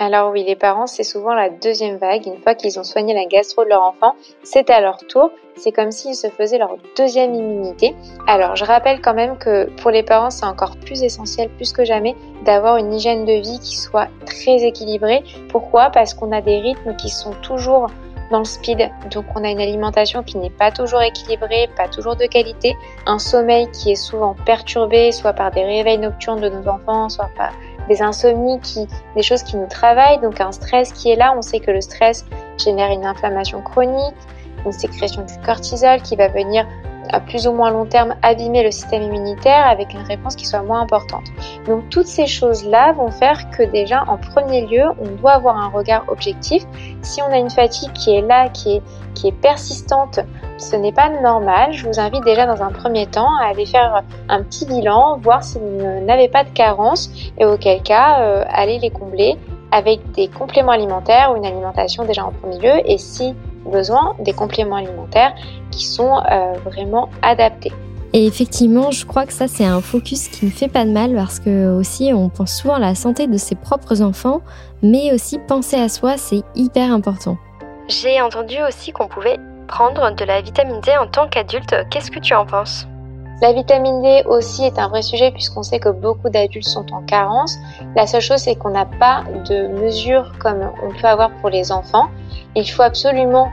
Alors 0.00 0.30
oui, 0.30 0.44
les 0.44 0.54
parents, 0.54 0.86
c'est 0.86 1.02
souvent 1.02 1.34
la 1.34 1.50
deuxième 1.50 1.96
vague. 1.96 2.26
Une 2.26 2.40
fois 2.40 2.54
qu'ils 2.54 2.78
ont 2.78 2.84
soigné 2.84 3.14
la 3.14 3.24
gastro 3.24 3.64
de 3.64 3.70
leur 3.70 3.82
enfant, 3.82 4.14
c'est 4.44 4.70
à 4.70 4.80
leur 4.80 4.98
tour. 5.08 5.32
C'est 5.56 5.72
comme 5.72 5.90
s'ils 5.90 6.14
se 6.14 6.28
faisaient 6.28 6.58
leur 6.58 6.76
deuxième 6.96 7.34
immunité. 7.34 7.96
Alors 8.28 8.54
je 8.54 8.64
rappelle 8.64 9.00
quand 9.00 9.14
même 9.14 9.36
que 9.38 9.68
pour 9.80 9.90
les 9.90 10.04
parents, 10.04 10.30
c'est 10.30 10.46
encore 10.46 10.76
plus 10.76 11.02
essentiel, 11.02 11.48
plus 11.48 11.72
que 11.72 11.84
jamais, 11.84 12.14
d'avoir 12.44 12.76
une 12.76 12.94
hygiène 12.94 13.24
de 13.24 13.32
vie 13.32 13.58
qui 13.58 13.76
soit 13.76 14.06
très 14.24 14.62
équilibrée. 14.62 15.24
Pourquoi? 15.48 15.90
Parce 15.90 16.14
qu'on 16.14 16.30
a 16.30 16.40
des 16.40 16.58
rythmes 16.58 16.94
qui 16.94 17.08
sont 17.08 17.32
toujours 17.42 17.88
dans 18.30 18.38
le 18.38 18.44
speed. 18.44 18.90
Donc 19.10 19.24
on 19.34 19.42
a 19.42 19.50
une 19.50 19.60
alimentation 19.60 20.22
qui 20.22 20.38
n'est 20.38 20.50
pas 20.50 20.70
toujours 20.70 21.02
équilibrée, 21.02 21.68
pas 21.76 21.88
toujours 21.88 22.14
de 22.14 22.26
qualité, 22.26 22.76
un 23.06 23.18
sommeil 23.18 23.68
qui 23.72 23.92
est 23.92 23.96
souvent 23.96 24.36
perturbé, 24.46 25.10
soit 25.10 25.32
par 25.32 25.50
des 25.50 25.64
réveils 25.64 25.98
nocturnes 25.98 26.40
de 26.40 26.48
nos 26.48 26.68
enfants, 26.68 27.08
soit 27.08 27.30
par 27.36 27.50
des 27.88 28.02
insomnies, 28.02 28.60
qui, 28.60 28.86
des 29.16 29.22
choses 29.22 29.42
qui 29.42 29.56
nous 29.56 29.66
travaillent, 29.66 30.20
donc 30.20 30.40
un 30.40 30.52
stress 30.52 30.92
qui 30.92 31.10
est 31.10 31.16
là. 31.16 31.34
On 31.36 31.42
sait 31.42 31.60
que 31.60 31.70
le 31.70 31.80
stress 31.80 32.24
génère 32.56 32.90
une 32.90 33.04
inflammation 33.04 33.60
chronique, 33.62 34.16
une 34.64 34.72
sécrétion 34.72 35.22
du 35.22 35.34
cortisol 35.44 36.00
qui 36.02 36.16
va 36.16 36.28
venir 36.28 36.66
à 37.10 37.20
plus 37.20 37.46
ou 37.46 37.52
moins 37.52 37.70
long 37.70 37.86
terme 37.86 38.14
abîmer 38.22 38.62
le 38.62 38.70
système 38.70 39.02
immunitaire 39.02 39.66
avec 39.66 39.92
une 39.92 40.02
réponse 40.02 40.36
qui 40.36 40.46
soit 40.46 40.62
moins 40.62 40.80
importante. 40.80 41.24
Donc 41.66 41.88
toutes 41.90 42.06
ces 42.06 42.26
choses-là 42.26 42.92
vont 42.92 43.10
faire 43.10 43.50
que 43.50 43.62
déjà 43.62 44.04
en 44.06 44.16
premier 44.16 44.66
lieu, 44.66 44.84
on 45.00 45.08
doit 45.16 45.32
avoir 45.32 45.56
un 45.56 45.68
regard 45.68 46.04
objectif. 46.08 46.64
Si 47.02 47.22
on 47.22 47.32
a 47.32 47.38
une 47.38 47.50
fatigue 47.50 47.92
qui 47.92 48.16
est 48.16 48.22
là, 48.22 48.48
qui 48.48 48.76
est, 48.76 48.82
qui 49.14 49.28
est 49.28 49.32
persistante, 49.32 50.20
ce 50.58 50.76
n'est 50.76 50.92
pas 50.92 51.08
normal. 51.08 51.72
Je 51.72 51.86
vous 51.86 52.00
invite 52.00 52.24
déjà 52.24 52.46
dans 52.46 52.62
un 52.62 52.70
premier 52.70 53.06
temps 53.06 53.28
à 53.40 53.46
aller 53.46 53.66
faire 53.66 54.02
un 54.28 54.42
petit 54.42 54.66
bilan, 54.66 55.18
voir 55.18 55.42
si 55.42 55.58
vous 55.58 56.04
n'avez 56.04 56.28
pas 56.28 56.44
de 56.44 56.50
carence 56.50 57.10
et 57.38 57.44
auquel 57.44 57.82
cas 57.82 58.20
euh, 58.20 58.44
aller 58.50 58.78
les 58.78 58.90
combler 58.90 59.38
avec 59.70 60.12
des 60.12 60.28
compléments 60.28 60.72
alimentaires 60.72 61.32
ou 61.32 61.36
une 61.36 61.46
alimentation 61.46 62.04
déjà 62.04 62.24
en 62.24 62.32
premier 62.32 62.58
lieu 62.58 62.90
et 62.90 62.98
si 62.98 63.34
besoin 63.66 64.14
des 64.20 64.32
compléments 64.32 64.76
alimentaires 64.76 65.34
qui 65.70 65.86
sont 65.86 66.18
euh, 66.30 66.52
vraiment 66.64 67.08
adaptés. 67.22 67.72
Et 68.14 68.26
effectivement, 68.26 68.90
je 68.90 69.04
crois 69.04 69.26
que 69.26 69.32
ça 69.32 69.48
c'est 69.48 69.66
un 69.66 69.80
focus 69.80 70.28
qui 70.28 70.46
ne 70.46 70.50
fait 70.50 70.68
pas 70.68 70.84
de 70.84 70.90
mal 70.90 71.14
parce 71.14 71.40
que 71.40 71.76
aussi 71.78 72.10
on 72.14 72.30
pense 72.30 72.56
souvent 72.56 72.74
à 72.74 72.78
la 72.78 72.94
santé 72.94 73.26
de 73.26 73.36
ses 73.36 73.54
propres 73.54 74.00
enfants, 74.00 74.40
mais 74.82 75.12
aussi 75.12 75.38
penser 75.38 75.76
à 75.76 75.88
soi, 75.88 76.16
c'est 76.16 76.42
hyper 76.54 76.92
important. 76.92 77.36
J'ai 77.88 78.20
entendu 78.20 78.56
aussi 78.66 78.92
qu'on 78.92 79.08
pouvait 79.08 79.38
prendre 79.66 80.14
de 80.14 80.24
la 80.24 80.40
vitamine 80.40 80.80
D 80.80 80.92
en 80.98 81.06
tant 81.06 81.28
qu'adulte. 81.28 81.74
Qu'est-ce 81.90 82.10
que 82.10 82.18
tu 82.18 82.34
en 82.34 82.46
penses? 82.46 82.86
La 83.40 83.52
vitamine 83.52 84.02
D 84.02 84.24
aussi 84.26 84.64
est 84.64 84.78
un 84.78 84.88
vrai 84.88 85.02
sujet 85.02 85.30
puisqu'on 85.30 85.62
sait 85.62 85.78
que 85.78 85.88
beaucoup 85.88 86.28
d'adultes 86.28 86.66
sont 86.66 86.92
en 86.92 87.02
carence. 87.02 87.56
La 87.94 88.06
seule 88.06 88.20
chose 88.20 88.40
c'est 88.40 88.56
qu'on 88.56 88.70
n'a 88.70 88.86
pas 88.86 89.24
de 89.48 89.68
mesure 89.68 90.32
comme 90.38 90.70
on 90.82 90.90
peut 90.90 91.06
avoir 91.06 91.30
pour 91.36 91.50
les 91.50 91.70
enfants. 91.70 92.08
Il 92.56 92.68
faut 92.68 92.82
absolument 92.82 93.48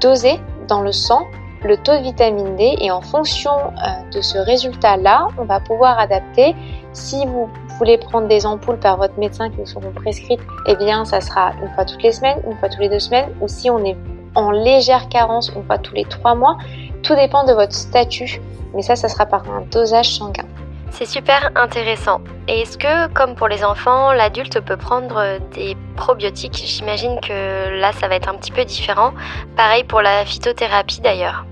doser 0.00 0.40
dans 0.66 0.80
le 0.80 0.92
sang 0.92 1.26
le 1.64 1.76
taux 1.76 1.96
de 1.96 2.02
vitamine 2.02 2.56
D 2.56 2.76
et 2.80 2.90
en 2.90 3.00
fonction 3.00 3.50
euh, 3.50 4.10
de 4.12 4.20
ce 4.20 4.38
résultat-là, 4.38 5.28
on 5.38 5.44
va 5.44 5.60
pouvoir 5.60 5.98
adapter. 5.98 6.54
Si 6.92 7.26
vous 7.26 7.48
voulez 7.78 7.98
prendre 7.98 8.28
des 8.28 8.46
ampoules 8.46 8.78
par 8.78 8.96
votre 8.96 9.18
médecin 9.18 9.50
qui 9.50 9.56
vous 9.56 9.66
seront 9.66 9.92
prescrites, 9.92 10.40
eh 10.66 10.76
bien 10.76 11.04
ça 11.04 11.20
sera 11.20 11.52
une 11.62 11.68
fois 11.74 11.84
toutes 11.84 12.02
les 12.02 12.12
semaines, 12.12 12.40
une 12.46 12.56
fois 12.58 12.68
tous 12.68 12.80
les 12.80 12.88
deux 12.88 13.00
semaines, 13.00 13.30
ou 13.40 13.48
si 13.48 13.70
on 13.70 13.84
est 13.84 13.96
en 14.38 14.50
légère 14.50 15.08
carence, 15.08 15.52
une 15.54 15.64
fois 15.64 15.78
tous 15.78 15.94
les 15.94 16.04
trois 16.04 16.34
mois. 16.34 16.56
Tout 17.02 17.14
dépend 17.14 17.44
de 17.44 17.52
votre 17.52 17.74
statut 17.74 18.40
mais 18.74 18.82
ça, 18.82 18.96
ça 18.96 19.08
sera 19.08 19.26
par 19.26 19.48
un 19.50 19.62
dosage 19.70 20.10
sanguin. 20.14 20.44
C'est 20.90 21.06
super 21.06 21.50
intéressant. 21.54 22.20
Et 22.48 22.60
est-ce 22.60 22.78
que, 22.78 23.08
comme 23.12 23.34
pour 23.34 23.48
les 23.48 23.62
enfants, 23.62 24.12
l'adulte 24.12 24.60
peut 24.60 24.76
prendre 24.76 25.38
des 25.54 25.76
probiotiques? 25.96 26.62
J'imagine 26.64 27.20
que 27.20 27.78
là, 27.78 27.92
ça 27.92 28.08
va 28.08 28.16
être 28.16 28.28
un 28.28 28.34
petit 28.34 28.52
peu 28.52 28.64
différent. 28.64 29.12
Pareil 29.56 29.84
pour 29.84 30.00
la 30.00 30.24
phytothérapie 30.24 31.00
d'ailleurs. 31.00 31.44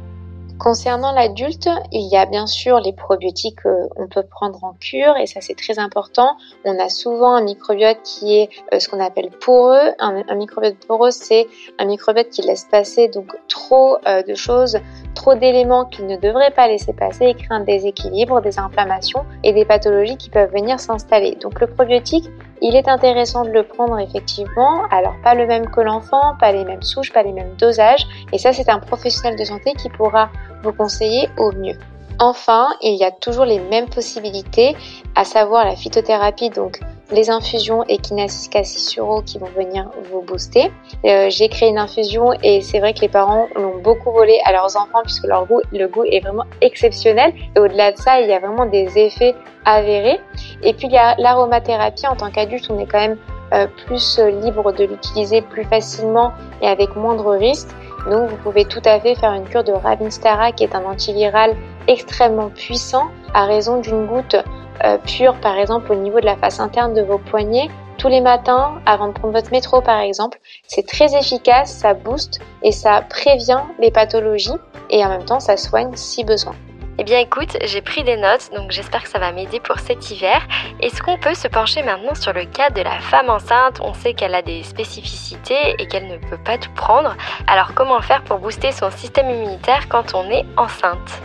Concernant 0.59 1.13
l'adulte, 1.13 1.69
il 1.93 2.09
y 2.09 2.17
a 2.17 2.25
bien 2.25 2.47
sûr 2.47 2.81
les 2.81 2.95
probiotiques 2.95 3.63
qu'on 3.63 4.09
peut 4.09 4.23
prendre 4.23 4.65
en 4.65 4.73
cure 4.73 5.15
et 5.19 5.27
ça 5.27 5.41
c'est 5.43 5.55
très 5.55 5.79
important. 5.79 6.37
On 6.65 6.79
a 6.79 6.89
souvent 6.89 7.35
un 7.35 7.43
microbiote 7.43 7.99
qui 8.03 8.37
est 8.37 8.49
euh, 8.73 8.81
ce 8.81 8.89
qu'on 8.89 9.01
appelle 9.01 9.31
poreux. 9.31 9.93
Un, 9.99 10.35
microbiote 10.35 10.77
poreux, 10.87 11.11
c'est 11.11 11.47
un 11.79 11.85
microbiote 11.85 12.31
qui 12.31 12.41
laisse 12.41 12.65
passer 12.65 13.09
donc 13.09 13.37
trop 13.49 13.99
euh, 14.07 14.23
de 14.23 14.35
choses 14.35 14.79
trop 15.15 15.35
d'éléments 15.35 15.87
qu'il 15.87 16.07
ne 16.07 16.17
devrait 16.17 16.53
pas 16.53 16.69
laisser 16.69 16.93
passer 16.93 17.25
et 17.25 17.35
créer 17.35 17.49
un 17.51 17.61
déséquilibre, 17.61 18.41
des 18.41 18.61
inflammations 18.61 19.25
et 19.43 19.53
des 19.53 19.65
pathologies 19.65 20.17
qui 20.17 20.31
peuvent 20.31 20.53
venir 20.53 20.79
s'installer. 20.79 21.37
Donc 21.37 21.61
le 21.61 21.67
probiotique, 21.67 22.31
il 22.63 22.77
est 22.77 22.89
intéressant 22.89 23.45
de 23.45 23.51
le 23.51 23.63
prendre 23.63 23.99
effectivement, 23.99 24.85
alors 24.91 25.15
pas 25.23 25.35
le 25.35 25.47
même 25.47 25.69
que 25.71 25.81
l'enfant, 25.81 26.35
pas 26.41 26.53
les 26.53 26.65
mêmes 26.65 26.83
souches, 26.83 27.13
pas 27.13 27.23
les 27.23 27.33
mêmes 27.33 27.55
dosages, 27.57 28.07
et 28.33 28.39
ça 28.39 28.53
c'est 28.53 28.69
un 28.69 28.79
professionnel 28.79 29.39
de 29.39 29.45
santé 29.45 29.73
qui 29.75 29.89
pourra 29.89 30.31
vous 30.63 30.73
conseiller 30.73 31.29
au 31.39 31.53
mieux. 31.53 31.79
Enfin, 32.19 32.69
il 32.81 32.97
y 32.97 33.05
a 33.05 33.11
toujours 33.11 33.45
les 33.45 33.59
mêmes 33.59 33.89
possibilités, 33.89 34.75
à 35.15 35.25
savoir 35.25 35.67
la 35.67 35.77
phytothérapie, 35.77 36.51
donc 36.51 36.81
les 37.11 37.31
infusions 37.31 37.85
Echinacea 37.89 38.49
cassisuro 38.51 39.23
qui 39.23 39.39
vont 39.39 39.49
venir 39.57 39.89
vous 40.11 40.23
booster. 40.23 40.73
Euh, 41.05 41.31
j'ai 41.31 41.49
créé 41.49 41.69
une 41.69 41.79
infusion 41.79 42.33
et 42.43 42.61
c'est 42.61 42.81
vrai 42.81 42.95
que 42.95 43.01
les 43.01 43.09
parents 43.09 43.47
l'ont 43.55 43.79
beaucoup 43.79 44.11
volé 44.11 44.41
à 44.45 44.53
leurs 44.53 44.77
enfants 44.77 45.03
puisque 45.03 45.25
leur 45.25 45.47
goût, 45.47 45.61
le 45.73 45.87
goût 45.87 46.05
est 46.05 46.21
vraiment 46.21 46.45
exceptionnel. 46.61 47.33
Et 47.55 47.61
au-delà 47.61 47.93
de 47.93 47.97
ça, 47.99 48.21
il 48.21 48.29
y 48.29 48.33
a 48.33 48.41
vraiment 48.41 48.67
des 48.67 48.99
effets 48.99 49.35
avérés. 49.65 50.19
Et 50.63 50.75
puis 50.75 50.89
il 50.89 50.93
y 50.93 50.99
a 50.99 51.15
l'aromathérapie. 51.19 52.07
En 52.07 52.17
tant 52.17 52.31
qu'adulte, 52.31 52.67
on 52.71 52.79
est 52.79 52.87
quand 52.87 53.01
même 53.01 53.19
euh, 53.53 53.69
plus 53.87 54.19
libre 54.43 54.73
de 54.73 54.85
l'utiliser 54.85 55.43
plus 55.43 55.65
facilement 55.65 56.33
et 56.61 56.67
avec 56.67 56.97
moindre 56.97 57.37
risque. 57.37 57.69
Donc 58.11 58.31
vous 58.31 58.37
pouvez 58.37 58.65
tout 58.65 58.83
à 58.85 58.99
fait 59.01 59.15
faire 59.15 59.33
une 59.33 59.45
cure 59.45 59.65
de 59.65 59.73
Ravinstara 59.73 60.53
qui 60.53 60.65
est 60.65 60.75
un 60.75 60.85
antiviral 60.85 61.57
extrêmement 61.89 62.51
puissant 62.51 63.07
à 63.35 63.47
raison 63.47 63.81
d'une 63.81 64.07
goutte 64.07 64.37
euh, 64.85 64.99
pure 64.99 65.35
par 65.41 65.57
exemple 65.59 65.93
au 65.93 65.97
niveau 65.97 66.21
de 66.21 66.27
la 66.27 66.37
face 66.37 66.61
interne 66.61 66.95
de 66.95 67.03
vos 67.03 67.19
poignets 67.19 67.69
tous 67.99 68.09
les 68.09 68.21
matins 68.21 68.81
avant 68.87 69.09
de 69.09 69.13
prendre 69.13 69.33
votre 69.33 69.51
métro 69.51 69.81
par 69.81 70.01
exemple. 70.01 70.39
C'est 70.67 70.87
très 70.87 71.17
efficace, 71.17 71.73
ça 71.73 71.95
booste 71.95 72.41
et 72.63 72.73
ça 72.73 73.03
prévient 73.03 73.63
les 73.79 73.91
pathologies 73.91 74.59
et 74.91 75.05
en 75.05 75.09
même 75.09 75.25
temps 75.25 75.41
ça 75.41 75.57
soigne 75.57 75.95
si 75.95 76.25
besoin. 76.25 76.55
Eh 76.99 77.05
bien 77.05 77.19
écoute, 77.19 77.59
j'ai 77.63 77.83
pris 77.83 78.05
des 78.05 78.17
notes, 78.17 78.51
donc 78.55 78.71
j'espère 78.71 79.03
que 79.03 79.11
ça 79.11 79.19
va 79.19 79.31
m'aider 79.31 79.61
pour 79.61 79.79
cet 79.81 80.11
hiver. 80.11 80.41
Est-ce 80.81 81.03
qu'on 81.03 81.19
peut 81.19 81.35
se 81.35 81.47
pencher 81.47 81.83
maintenant 81.83 82.15
sur 82.15 82.33
le 82.33 82.47
cas 82.47 82.71
de 82.71 82.81
la 82.81 82.99
femme 83.01 83.29
enceinte? 83.29 83.81
On 83.83 83.93
sait 83.93 84.15
qu'elle 84.15 84.35
a 84.35 84.41
des 84.41 84.63
spécificités 84.63 85.75
et 85.79 85.87
qu'elle 85.89 86.07
ne 86.07 86.17
peut 86.17 86.39
pas 86.43 86.57
tout 86.57 86.73
prendre. 86.75 87.15
Alors 87.47 87.75
comment 87.75 88.01
faire 88.01 88.25
pour 88.25 88.39
booster 88.39 88.73
son 88.73 88.91
système 88.91 89.29
immunitaire 89.29 89.91
quand 89.91 90.15
on 90.15 90.31
est 90.31 90.47
enceinte? 90.57 91.21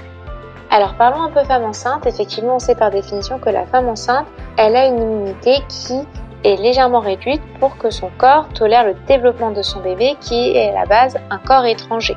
Alors 0.72 0.94
parlons 0.94 1.22
un 1.22 1.30
peu 1.30 1.44
femme 1.44 1.66
enceinte. 1.66 2.08
Effectivement, 2.08 2.56
on 2.56 2.60
sait 2.60 2.76
par 2.76 2.92
définition 2.92 3.40
que 3.40 3.50
la 3.50 3.66
femme 3.66 3.90
enceinte, 3.90 4.26
elle 4.58 4.76
a 4.78 4.88
une 4.88 5.02
immunité 5.02 5.60
qui 5.68 6.00
est 6.46 6.56
légèrement 6.56 7.02
réduite 7.02 7.42
pour 7.60 7.78
que 7.78 7.90
son 7.90 8.10
corps 8.18 8.48
tolère 8.54 8.86
le 8.86 8.96
développement 9.06 9.52
de 9.52 9.62
son 9.62 9.82
bébé 9.82 10.16
qui 10.22 10.56
est 10.56 10.70
à 10.70 10.80
la 10.80 10.86
base 10.86 11.18
un 11.30 11.38
corps 11.40 11.66
étranger. 11.66 12.16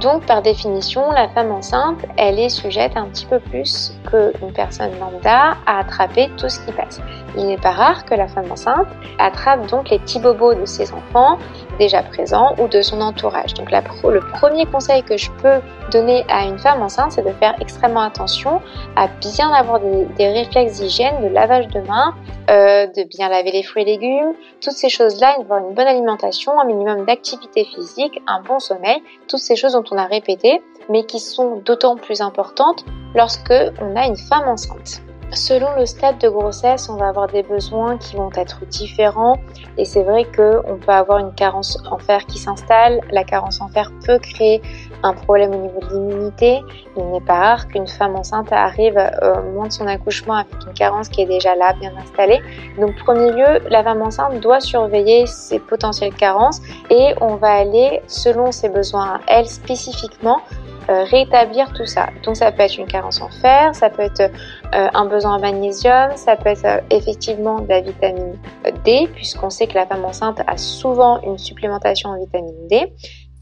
Donc, 0.00 0.24
par 0.24 0.40
définition, 0.40 1.10
la 1.10 1.28
femme 1.28 1.52
enceinte, 1.52 1.98
elle 2.16 2.38
est 2.38 2.48
sujette 2.48 2.96
un 2.96 3.06
petit 3.08 3.26
peu 3.26 3.38
plus 3.38 3.92
qu'une 4.10 4.52
personne 4.52 4.90
lambda 4.98 5.56
à 5.66 5.80
attraper 5.80 6.30
tout 6.38 6.48
ce 6.48 6.60
qui 6.64 6.72
passe. 6.72 7.00
Il 7.36 7.46
n'est 7.46 7.58
pas 7.58 7.72
rare 7.72 8.04
que 8.04 8.14
la 8.14 8.26
femme 8.26 8.50
enceinte 8.50 8.88
attrape 9.18 9.66
donc 9.66 9.90
les 9.90 9.98
petits 9.98 10.18
bobos 10.18 10.54
de 10.54 10.64
ses 10.64 10.92
enfants 10.92 11.38
déjà 11.78 12.02
présents 12.02 12.54
ou 12.58 12.68
de 12.68 12.80
son 12.80 13.00
entourage. 13.00 13.54
Donc, 13.54 13.70
le 13.70 14.20
premier 14.20 14.66
conseil 14.66 15.02
que 15.02 15.16
je 15.16 15.30
peux 15.42 15.60
donner 15.90 16.24
à 16.28 16.44
une 16.44 16.58
femme 16.58 16.82
enceinte, 16.82 17.12
c'est 17.12 17.24
de 17.24 17.32
faire 17.32 17.54
extrêmement 17.60 18.00
attention 18.00 18.60
à 18.96 19.08
bien 19.08 19.50
avoir 19.52 19.80
des, 19.80 20.28
réflexes 20.28 20.80
d'hygiène, 20.80 21.22
de 21.22 21.28
lavage 21.28 21.68
de 21.68 21.80
mains, 21.80 22.14
euh, 22.50 22.86
de 22.86 23.04
bien 23.04 23.28
laver 23.28 23.50
les 23.50 23.62
fruits 23.62 23.82
et 23.82 23.86
légumes, 23.86 24.32
toutes 24.60 24.74
ces 24.74 24.88
choses-là, 24.88 25.34
avoir 25.40 25.60
une 25.60 25.74
bonne 25.74 25.86
alimentation, 25.86 26.58
un 26.60 26.64
minimum 26.64 27.04
d'activité 27.04 27.64
physique, 27.64 28.20
un 28.26 28.40
bon 28.42 28.58
sommeil, 28.58 29.02
toutes 29.28 29.40
ces 29.40 29.56
choses 29.56 29.74
on 29.90 29.96
a 29.96 30.06
répété, 30.06 30.62
mais 30.88 31.04
qui 31.04 31.18
sont 31.18 31.56
d'autant 31.64 31.96
plus 31.96 32.20
importantes 32.20 32.84
lorsque 33.14 33.52
on 33.80 33.96
a 33.96 34.06
une 34.06 34.16
femme 34.16 34.48
enceinte. 34.48 35.02
Selon 35.34 35.74
le 35.78 35.86
stade 35.86 36.18
de 36.18 36.28
grossesse, 36.28 36.90
on 36.90 36.96
va 36.96 37.08
avoir 37.08 37.26
des 37.26 37.42
besoins 37.42 37.96
qui 37.96 38.16
vont 38.16 38.30
être 38.36 38.66
différents 38.66 39.38
et 39.78 39.86
c'est 39.86 40.02
vrai 40.02 40.24
qu'on 40.24 40.76
peut 40.78 40.92
avoir 40.92 41.20
une 41.20 41.32
carence 41.32 41.78
en 41.90 41.96
fer 41.96 42.26
qui 42.26 42.38
s'installe. 42.38 43.00
La 43.10 43.24
carence 43.24 43.62
en 43.62 43.68
fer 43.68 43.90
peut 44.04 44.18
créer 44.18 44.60
un 45.02 45.12
problème 45.12 45.52
au 45.54 45.58
niveau 45.58 45.80
de 45.80 45.94
l'immunité. 45.94 46.62
Il 46.96 47.04
n'est 47.06 47.20
pas 47.20 47.34
rare 47.34 47.68
qu'une 47.68 47.86
femme 47.86 48.16
enceinte 48.16 48.52
arrive 48.52 48.96
euh, 48.96 49.40
au 49.40 49.42
moment 49.42 49.66
de 49.66 49.72
son 49.72 49.86
accouchement 49.86 50.34
avec 50.34 50.52
une 50.66 50.74
carence 50.74 51.08
qui 51.08 51.22
est 51.22 51.26
déjà 51.26 51.54
là, 51.54 51.74
bien 51.80 51.92
installée. 51.96 52.40
Donc, 52.78 52.96
premier 52.96 53.32
lieu, 53.32 53.60
la 53.68 53.82
femme 53.82 54.02
enceinte 54.02 54.40
doit 54.40 54.60
surveiller 54.60 55.26
ses 55.26 55.58
potentielles 55.58 56.14
carences 56.14 56.60
et 56.90 57.14
on 57.20 57.36
va 57.36 57.52
aller, 57.52 58.02
selon 58.06 58.52
ses 58.52 58.68
besoins, 58.68 59.20
elle 59.26 59.46
spécifiquement, 59.46 60.40
euh, 60.88 61.04
rétablir 61.04 61.72
tout 61.72 61.86
ça. 61.86 62.08
Donc 62.24 62.36
ça 62.36 62.50
peut 62.50 62.62
être 62.62 62.76
une 62.76 62.88
carence 62.88 63.20
en 63.20 63.28
fer, 63.28 63.72
ça 63.72 63.88
peut 63.88 64.02
être 64.02 64.20
euh, 64.20 64.88
un 64.92 65.04
besoin 65.04 65.36
en 65.36 65.38
magnésium, 65.38 66.10
ça 66.16 66.34
peut 66.34 66.48
être 66.48 66.64
euh, 66.64 66.80
effectivement 66.90 67.60
de 67.60 67.68
la 67.68 67.82
vitamine 67.82 68.36
D, 68.84 69.08
puisqu'on 69.14 69.48
sait 69.48 69.68
que 69.68 69.74
la 69.74 69.86
femme 69.86 70.04
enceinte 70.04 70.40
a 70.44 70.56
souvent 70.56 71.20
une 71.22 71.38
supplémentation 71.38 72.10
en 72.10 72.18
vitamine 72.18 72.66
D, 72.68 72.92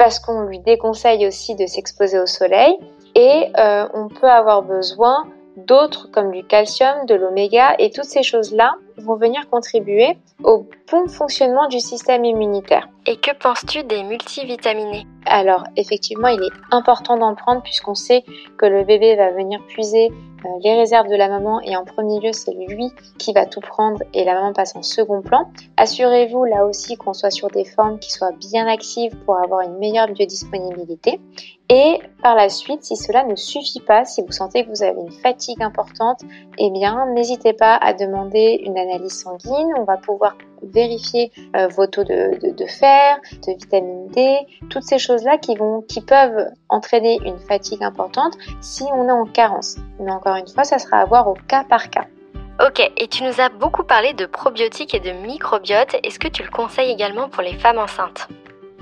parce 0.01 0.19
qu'on 0.19 0.45
lui 0.45 0.61
déconseille 0.61 1.27
aussi 1.27 1.55
de 1.57 1.67
s'exposer 1.67 2.19
au 2.19 2.25
soleil, 2.25 2.75
et 3.15 3.53
on 3.93 4.09
peut 4.09 4.31
avoir 4.31 4.63
besoin 4.63 5.27
d'autres 5.59 6.11
comme 6.11 6.31
du 6.31 6.43
calcium, 6.43 7.05
de 7.05 7.15
l'oméga, 7.15 7.75
et 7.79 7.91
toutes 7.91 8.07
ces 8.07 8.23
choses-là 8.23 8.73
vont 9.01 9.17
venir 9.17 9.49
contribuer 9.51 10.17
au 10.43 10.67
bon 10.91 11.09
fonctionnement 11.09 11.69
du 11.69 11.81
système 11.81 12.25
immunitaire. 12.25 12.89
Et 13.07 13.17
que 13.17 13.33
penses-tu 13.37 13.83
des 13.85 14.03
multivitaminés 14.03 15.07
Alors 15.27 15.65
effectivement, 15.77 16.29
il 16.29 16.43
est 16.43 16.53
important 16.71 17.17
d'en 17.17 17.35
prendre 17.35 17.63
puisqu'on 17.63 17.95
sait 17.95 18.25
que 18.59 18.67
le 18.67 18.85
bébé 18.85 19.17
va 19.17 19.31
venir 19.31 19.61
puiser 19.67 20.11
euh, 20.45 20.49
les 20.63 20.75
réserves 20.75 21.09
de 21.09 21.17
la 21.17 21.29
maman 21.29 21.61
et 21.61 21.77
en 21.77 21.85
premier 21.85 22.21
lieu 22.21 22.33
c'est 22.33 22.55
lui 22.55 22.91
qui 23.19 23.33
va 23.33 23.47
tout 23.47 23.61
prendre 23.61 24.03
et 24.15 24.25
la 24.25 24.35
maman 24.35 24.53
passe 24.53 24.77
en 24.77 24.83
second 24.83 25.23
plan. 25.23 25.51
Assurez-vous 25.77 26.45
là 26.45 26.65
aussi 26.65 26.97
qu'on 26.97 27.13
soit 27.13 27.31
sur 27.31 27.49
des 27.49 27.65
formes 27.65 27.99
qui 27.99 28.11
soient 28.11 28.33
bien 28.33 28.67
actives 28.67 29.15
pour 29.25 29.37
avoir 29.37 29.63
une 29.63 29.79
meilleure 29.79 30.09
biodisponibilité. 30.09 31.21
Et 31.73 32.01
par 32.21 32.35
la 32.35 32.49
suite, 32.49 32.83
si 32.83 32.97
cela 32.97 33.23
ne 33.23 33.37
suffit 33.37 33.79
pas, 33.79 34.05
si 34.05 34.23
vous 34.23 34.33
sentez 34.33 34.65
que 34.65 34.71
vous 34.71 34.83
avez 34.83 35.01
une 35.01 35.13
fatigue 35.13 35.63
importante, 35.63 36.21
eh 36.59 36.69
bien 36.71 37.07
n'hésitez 37.15 37.53
pas 37.53 37.77
à 37.77 37.95
demander 37.95 38.61
une 38.65 38.77
analyse 38.77 39.23
sanguine. 39.23 39.69
On 39.79 39.85
va 39.85 39.97
pouvoir 39.97 40.37
vérifier 40.65 41.31
euh, 41.55 41.69
vos 41.69 41.87
taux 41.87 42.03
de, 42.03 42.67
fer, 42.67 43.21
de 43.47 43.53
vitamine 43.53 44.09
D, 44.09 44.37
toutes 44.69 44.83
ces 44.83 44.99
choses-là 44.99 45.39
qui 45.39 45.57
qui 45.89 46.01
peuvent 46.01 46.49
entraîner 46.69 47.21
une 47.25 47.39
fatigue 47.39 47.85
importante 47.85 48.37
si 48.61 48.83
on 48.93 49.07
est 49.07 49.13
en 49.13 49.25
carence. 49.25 49.77
Mais 50.01 50.11
encore 50.11 50.35
une 50.35 50.49
fois, 50.49 50.65
ça 50.65 50.81
sera 50.81 50.99
à 50.99 51.05
voir 51.05 51.29
au 51.29 51.35
cas 51.47 51.63
par 51.63 51.89
cas. 51.89 52.07
Ok, 52.67 52.81
et 52.97 53.07
tu 53.07 53.23
nous 53.23 53.41
as 53.41 53.49
beaucoup 53.49 53.85
parlé 53.85 54.13
de 54.13 54.27
probiotiques 54.27 54.95
et 54.95 55.01
de 55.01 55.13
microbiote. 55.13 55.95
Est-ce 56.03 56.19
que 56.19 56.29
tu 56.29 56.43
le 56.43 56.51
conseilles 56.51 56.91
également 56.91 57.29
pour 57.29 57.43
les 57.43 57.55
femmes 57.55 57.79
enceintes? 57.79 58.29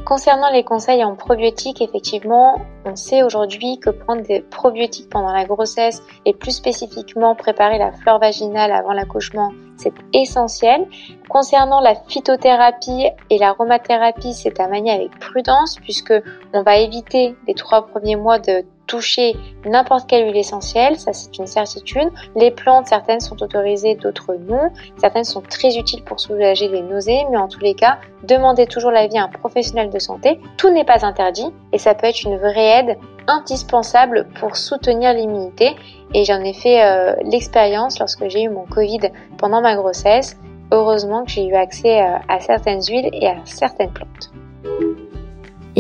Concernant 0.09 0.49
les 0.51 0.65
conseils 0.65 1.05
en 1.05 1.17
probiotiques, 1.17 1.83
effectivement, 1.83 2.63
on 2.87 2.97
sait 2.97 3.23
aujourd'hui 3.23 3.79
que 3.79 3.91
prendre 3.91 4.23
des 4.23 4.41
probiotiques 4.41 5.11
pendant 5.11 5.35
la 5.35 5.45
grossesse 5.45 6.03
et 6.25 6.33
plus 6.33 6.53
spécifiquement 6.53 7.35
préparer 7.35 7.77
la 7.77 7.93
flore 7.93 8.19
vaginale 8.19 8.73
avant 8.73 8.95
l'accouchement, 8.95 9.53
c'est 9.77 9.93
essentiel. 10.15 10.87
Concernant 11.29 11.83
la 11.83 11.95
phytothérapie 11.95 13.09
et 13.29 13.37
l'aromathérapie, 13.37 14.33
c'est 14.33 14.59
à 14.61 14.69
manier 14.69 14.93
avec 14.93 15.11
prudence 15.19 15.77
puisque 15.83 16.15
on 16.55 16.63
va 16.63 16.79
éviter 16.79 17.37
les 17.47 17.53
trois 17.53 17.87
premiers 17.87 18.17
mois 18.17 18.39
de 18.39 18.65
toucher 18.89 19.37
n'importe 19.65 20.09
quelle 20.09 20.27
huile 20.27 20.37
essentielle, 20.37 20.99
ça 20.99 21.13
c'est 21.13 21.39
une 21.39 21.47
certitude. 21.47 22.09
Les 22.35 22.51
plantes, 22.51 22.89
certaines 22.89 23.21
sont 23.21 23.41
autorisées, 23.41 23.95
d'autres 23.95 24.35
non. 24.35 24.71
Certaines 24.97 25.25
sont 25.25 25.43
très 25.43 25.77
utiles 25.77 26.03
pour 26.03 26.19
soulager 26.19 26.67
les 26.67 26.83
nausées, 26.83 27.25
mais 27.31 27.37
en 27.37 27.47
tous 27.47 27.61
les 27.61 27.75
cas, 27.75 27.99
demandez 28.25 28.67
toujours 28.67 28.91
l'avis 28.91 29.19
à 29.19 29.25
un 29.25 29.29
professionnel 29.29 29.91
de 29.91 29.99
santé. 30.01 30.41
Tout 30.57 30.71
n'est 30.71 30.85
pas 30.85 31.07
interdit 31.07 31.53
et 31.73 31.79
ça 31.79 31.95
peut 31.95 32.07
être 32.07 32.25
une 32.25 32.39
vraie 32.39 32.81
aide 32.81 32.99
indispensable 33.29 34.27
pour 34.41 34.57
soutenir 34.57 35.13
l'immunité. 35.13 35.77
Et 36.15 36.25
j'en 36.25 36.41
ai 36.41 36.55
fait 36.55 36.83
euh, 36.83 37.15
l'expérience 37.23 37.99
lorsque 37.99 38.27
j'ai 38.29 38.43
eu 38.43 38.49
mon 38.49 38.65
Covid 38.65 39.11
pendant 39.37 39.61
ma 39.61 39.77
grossesse. 39.77 40.37
Heureusement 40.73 41.25
que 41.25 41.31
j'ai 41.31 41.47
eu 41.47 41.55
accès 41.55 42.03
euh, 42.03 42.17
à 42.29 42.41
certaines 42.41 42.83
huiles 42.83 43.11
et 43.13 43.29
à 43.29 43.37
certaines 43.45 43.93
plantes. 43.93 44.31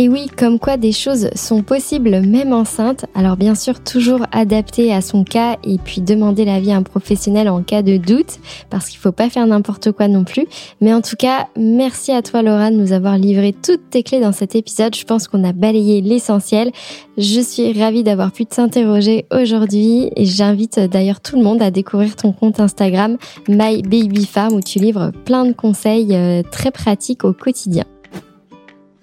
Et 0.00 0.08
oui, 0.08 0.28
comme 0.28 0.60
quoi 0.60 0.76
des 0.76 0.92
choses 0.92 1.28
sont 1.34 1.64
possibles 1.64 2.20
même 2.20 2.52
enceinte, 2.52 3.06
alors 3.16 3.36
bien 3.36 3.56
sûr 3.56 3.82
toujours 3.82 4.20
adapté 4.30 4.94
à 4.94 5.00
son 5.00 5.24
cas 5.24 5.56
et 5.64 5.76
puis 5.76 6.00
demander 6.00 6.44
l'avis 6.44 6.70
à 6.70 6.76
un 6.76 6.84
professionnel 6.84 7.48
en 7.48 7.64
cas 7.64 7.82
de 7.82 7.96
doute, 7.96 8.38
parce 8.70 8.90
qu'il 8.90 9.00
faut 9.00 9.10
pas 9.10 9.28
faire 9.28 9.44
n'importe 9.44 9.90
quoi 9.90 10.06
non 10.06 10.22
plus. 10.22 10.46
Mais 10.80 10.94
en 10.94 11.00
tout 11.00 11.16
cas, 11.16 11.48
merci 11.56 12.12
à 12.12 12.22
toi 12.22 12.42
Laura 12.42 12.70
de 12.70 12.76
nous 12.76 12.92
avoir 12.92 13.18
livré 13.18 13.52
toutes 13.52 13.90
tes 13.90 14.04
clés 14.04 14.20
dans 14.20 14.30
cet 14.30 14.54
épisode. 14.54 14.94
Je 14.94 15.02
pense 15.02 15.26
qu'on 15.26 15.42
a 15.42 15.52
balayé 15.52 16.00
l'essentiel. 16.00 16.70
Je 17.16 17.40
suis 17.40 17.72
ravie 17.72 18.04
d'avoir 18.04 18.30
pu 18.30 18.46
t'interroger 18.46 19.26
aujourd'hui 19.32 20.12
et 20.14 20.26
j'invite 20.26 20.78
d'ailleurs 20.78 21.18
tout 21.18 21.34
le 21.34 21.42
monde 21.42 21.60
à 21.60 21.72
découvrir 21.72 22.14
ton 22.14 22.30
compte 22.30 22.60
Instagram 22.60 23.16
My 23.48 23.82
Baby 23.82 24.26
Farm 24.26 24.54
où 24.54 24.60
tu 24.60 24.78
livres 24.78 25.10
plein 25.24 25.44
de 25.44 25.52
conseils 25.52 26.14
euh, 26.14 26.42
très 26.48 26.70
pratiques 26.70 27.24
au 27.24 27.32
quotidien. 27.32 27.84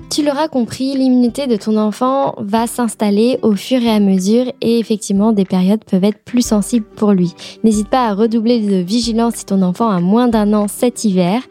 Tu 0.10 0.24
l'auras 0.24 0.48
compris, 0.48 0.96
l'immunité 0.96 1.48
de 1.48 1.56
ton 1.56 1.78
enfant 1.78 2.36
va 2.38 2.68
s'installer 2.68 3.40
au 3.42 3.54
fur 3.54 3.82
et 3.82 3.90
à 3.90 4.00
mesure 4.00 4.46
et 4.62 4.80
effectivement 4.80 5.34
des 5.34 5.46
périodes 5.46 5.84
peuvent 5.84 6.04
être 6.04 6.24
plus 6.24 6.46
sensibles 6.46 6.86
pour 6.96 7.12
lui. 7.12 7.34
N'hésite 7.64 7.90
pas 7.90 8.08
à 8.08 8.14
redoubler 8.14 8.60
de 8.60 8.78
vigilance 8.78 9.36
si 9.36 9.46
ton 9.46 9.62
enfant 9.62 9.90
a 9.90 10.00
moins 10.00 10.28
d'un 10.28 10.54
an 10.54 10.68
cet 10.68 11.04
hiver. 11.04 11.42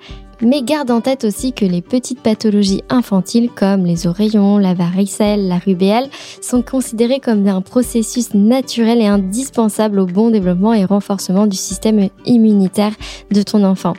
Mais 0.40 0.62
garde 0.62 0.90
en 0.90 1.00
tête 1.00 1.24
aussi 1.24 1.52
que 1.52 1.64
les 1.64 1.80
petites 1.80 2.20
pathologies 2.20 2.82
infantiles 2.88 3.50
comme 3.50 3.84
les 3.84 4.06
oreillons, 4.06 4.58
la 4.58 4.74
varicelle, 4.74 5.48
la 5.48 5.58
rubéole 5.58 6.08
sont 6.40 6.62
considérées 6.62 7.20
comme 7.20 7.46
un 7.46 7.60
processus 7.60 8.34
naturel 8.34 9.00
et 9.00 9.06
indispensable 9.06 10.00
au 10.00 10.06
bon 10.06 10.30
développement 10.30 10.72
et 10.72 10.84
renforcement 10.84 11.46
du 11.46 11.56
système 11.56 12.08
immunitaire 12.26 12.92
de 13.30 13.42
ton 13.42 13.64
enfant. 13.64 13.94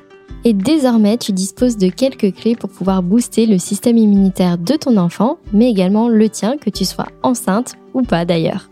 Et 0.48 0.54
désormais, 0.54 1.18
tu 1.18 1.32
disposes 1.32 1.76
de 1.76 1.90
quelques 1.90 2.32
clés 2.36 2.56
pour 2.56 2.70
pouvoir 2.70 3.02
booster 3.02 3.48
le 3.48 3.58
système 3.58 3.98
immunitaire 3.98 4.60
de 4.60 4.76
ton 4.76 4.96
enfant, 4.98 5.40
mais 5.52 5.72
également 5.72 6.08
le 6.08 6.30
tien, 6.30 6.58
que 6.58 6.70
tu 6.70 6.86
sois 6.86 7.08
enceinte 7.24 7.74
ou 7.96 8.04
pas 8.04 8.26
d'ailleurs. 8.26 8.70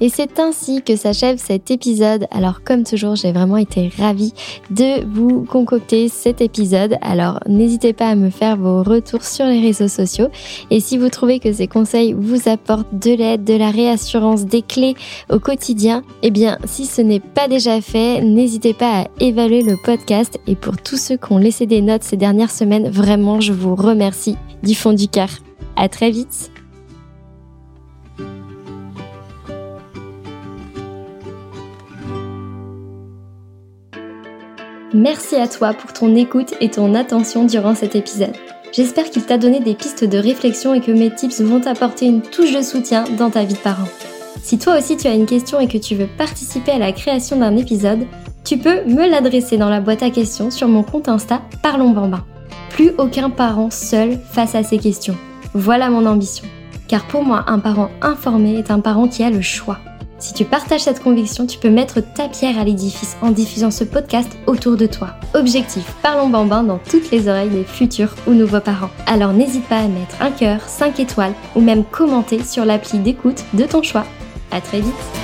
Et 0.00 0.08
c'est 0.08 0.38
ainsi 0.40 0.82
que 0.82 0.96
s'achève 0.96 1.38
cet 1.38 1.70
épisode. 1.70 2.26
Alors 2.30 2.62
comme 2.64 2.84
toujours, 2.84 3.16
j'ai 3.16 3.32
vraiment 3.32 3.56
été 3.56 3.90
ravie 3.98 4.32
de 4.70 5.04
vous 5.06 5.44
concocter 5.44 6.08
cet 6.08 6.40
épisode. 6.40 6.96
Alors 7.00 7.40
n'hésitez 7.46 7.92
pas 7.92 8.08
à 8.08 8.14
me 8.14 8.30
faire 8.30 8.56
vos 8.56 8.82
retours 8.82 9.24
sur 9.24 9.46
les 9.46 9.60
réseaux 9.60 9.88
sociaux. 9.88 10.28
Et 10.70 10.80
si 10.80 10.98
vous 10.98 11.08
trouvez 11.08 11.38
que 11.38 11.52
ces 11.52 11.68
conseils 11.68 12.12
vous 12.12 12.48
apportent 12.48 12.92
de 12.92 13.12
l'aide, 13.12 13.44
de 13.44 13.54
la 13.54 13.70
réassurance, 13.70 14.44
des 14.44 14.62
clés 14.62 14.94
au 15.30 15.38
quotidien, 15.38 16.02
eh 16.22 16.30
bien 16.30 16.58
si 16.64 16.86
ce 16.86 17.00
n'est 17.00 17.20
pas 17.20 17.48
déjà 17.48 17.80
fait, 17.80 18.20
n'hésitez 18.20 18.74
pas 18.74 19.02
à 19.02 19.06
évaluer 19.20 19.62
le 19.62 19.76
podcast. 19.84 20.38
Et 20.46 20.56
pour 20.56 20.76
tous 20.76 20.96
ceux 20.96 21.16
qui 21.16 21.32
ont 21.32 21.38
laissé 21.38 21.66
des 21.66 21.82
notes 21.82 22.02
ces 22.02 22.16
dernières 22.16 22.50
semaines, 22.50 22.90
vraiment 22.90 23.40
je 23.40 23.52
vous 23.52 23.74
remercie 23.74 24.36
du 24.62 24.74
fond 24.74 24.92
du 24.92 25.08
cœur. 25.08 25.28
À 25.76 25.88
très 25.88 26.10
vite 26.10 26.50
Merci 34.94 35.34
à 35.34 35.48
toi 35.48 35.74
pour 35.74 35.92
ton 35.92 36.14
écoute 36.14 36.54
et 36.60 36.70
ton 36.70 36.94
attention 36.94 37.46
durant 37.46 37.74
cet 37.74 37.96
épisode. 37.96 38.36
J'espère 38.72 39.10
qu'il 39.10 39.24
t'a 39.24 39.38
donné 39.38 39.58
des 39.58 39.74
pistes 39.74 40.04
de 40.04 40.18
réflexion 40.18 40.72
et 40.72 40.80
que 40.80 40.92
mes 40.92 41.12
tips 41.12 41.40
vont 41.40 41.58
t'apporter 41.58 42.06
une 42.06 42.22
touche 42.22 42.54
de 42.54 42.62
soutien 42.62 43.02
dans 43.18 43.28
ta 43.28 43.42
vie 43.42 43.54
de 43.54 43.58
parent. 43.58 43.88
Si 44.40 44.56
toi 44.56 44.78
aussi 44.78 44.96
tu 44.96 45.08
as 45.08 45.14
une 45.14 45.26
question 45.26 45.58
et 45.58 45.66
que 45.66 45.78
tu 45.78 45.96
veux 45.96 46.06
participer 46.06 46.70
à 46.70 46.78
la 46.78 46.92
création 46.92 47.36
d'un 47.36 47.56
épisode, 47.56 48.06
tu 48.44 48.56
peux 48.56 48.84
me 48.84 49.10
l'adresser 49.10 49.56
dans 49.56 49.68
la 49.68 49.80
boîte 49.80 50.04
à 50.04 50.10
questions 50.10 50.52
sur 50.52 50.68
mon 50.68 50.84
compte 50.84 51.08
Insta 51.08 51.42
Parlons 51.60 51.90
Bambin. 51.90 52.24
Plus 52.70 52.92
aucun 52.96 53.30
parent 53.30 53.70
seul 53.70 54.20
face 54.30 54.54
à 54.54 54.62
ces 54.62 54.78
questions. 54.78 55.16
Voilà 55.54 55.90
mon 55.90 56.06
ambition. 56.06 56.46
Car 56.86 57.04
pour 57.08 57.24
moi, 57.24 57.42
un 57.48 57.58
parent 57.58 57.90
informé 58.00 58.58
est 58.58 58.70
un 58.70 58.78
parent 58.78 59.08
qui 59.08 59.24
a 59.24 59.30
le 59.30 59.40
choix. 59.40 59.78
Si 60.18 60.32
tu 60.32 60.44
partages 60.44 60.82
cette 60.82 61.02
conviction, 61.02 61.46
tu 61.46 61.58
peux 61.58 61.70
mettre 61.70 62.00
ta 62.00 62.28
pierre 62.28 62.58
à 62.58 62.64
l'édifice 62.64 63.16
en 63.20 63.30
diffusant 63.30 63.70
ce 63.70 63.84
podcast 63.84 64.30
autour 64.46 64.76
de 64.76 64.86
toi. 64.86 65.10
Objectif, 65.34 65.84
parlons 66.02 66.28
bambin 66.28 66.62
dans 66.62 66.78
toutes 66.78 67.10
les 67.10 67.28
oreilles 67.28 67.50
des 67.50 67.64
futurs 67.64 68.14
ou 68.26 68.32
nouveaux 68.32 68.60
parents. 68.60 68.90
Alors 69.06 69.32
n'hésite 69.32 69.66
pas 69.68 69.78
à 69.78 69.88
mettre 69.88 70.20
un 70.20 70.30
cœur, 70.30 70.60
5 70.62 71.00
étoiles 71.00 71.34
ou 71.54 71.60
même 71.60 71.84
commenter 71.84 72.42
sur 72.42 72.64
l'appli 72.64 72.98
d'écoute 72.98 73.44
de 73.54 73.64
ton 73.64 73.82
choix. 73.82 74.06
À 74.50 74.60
très 74.60 74.80
vite 74.80 75.23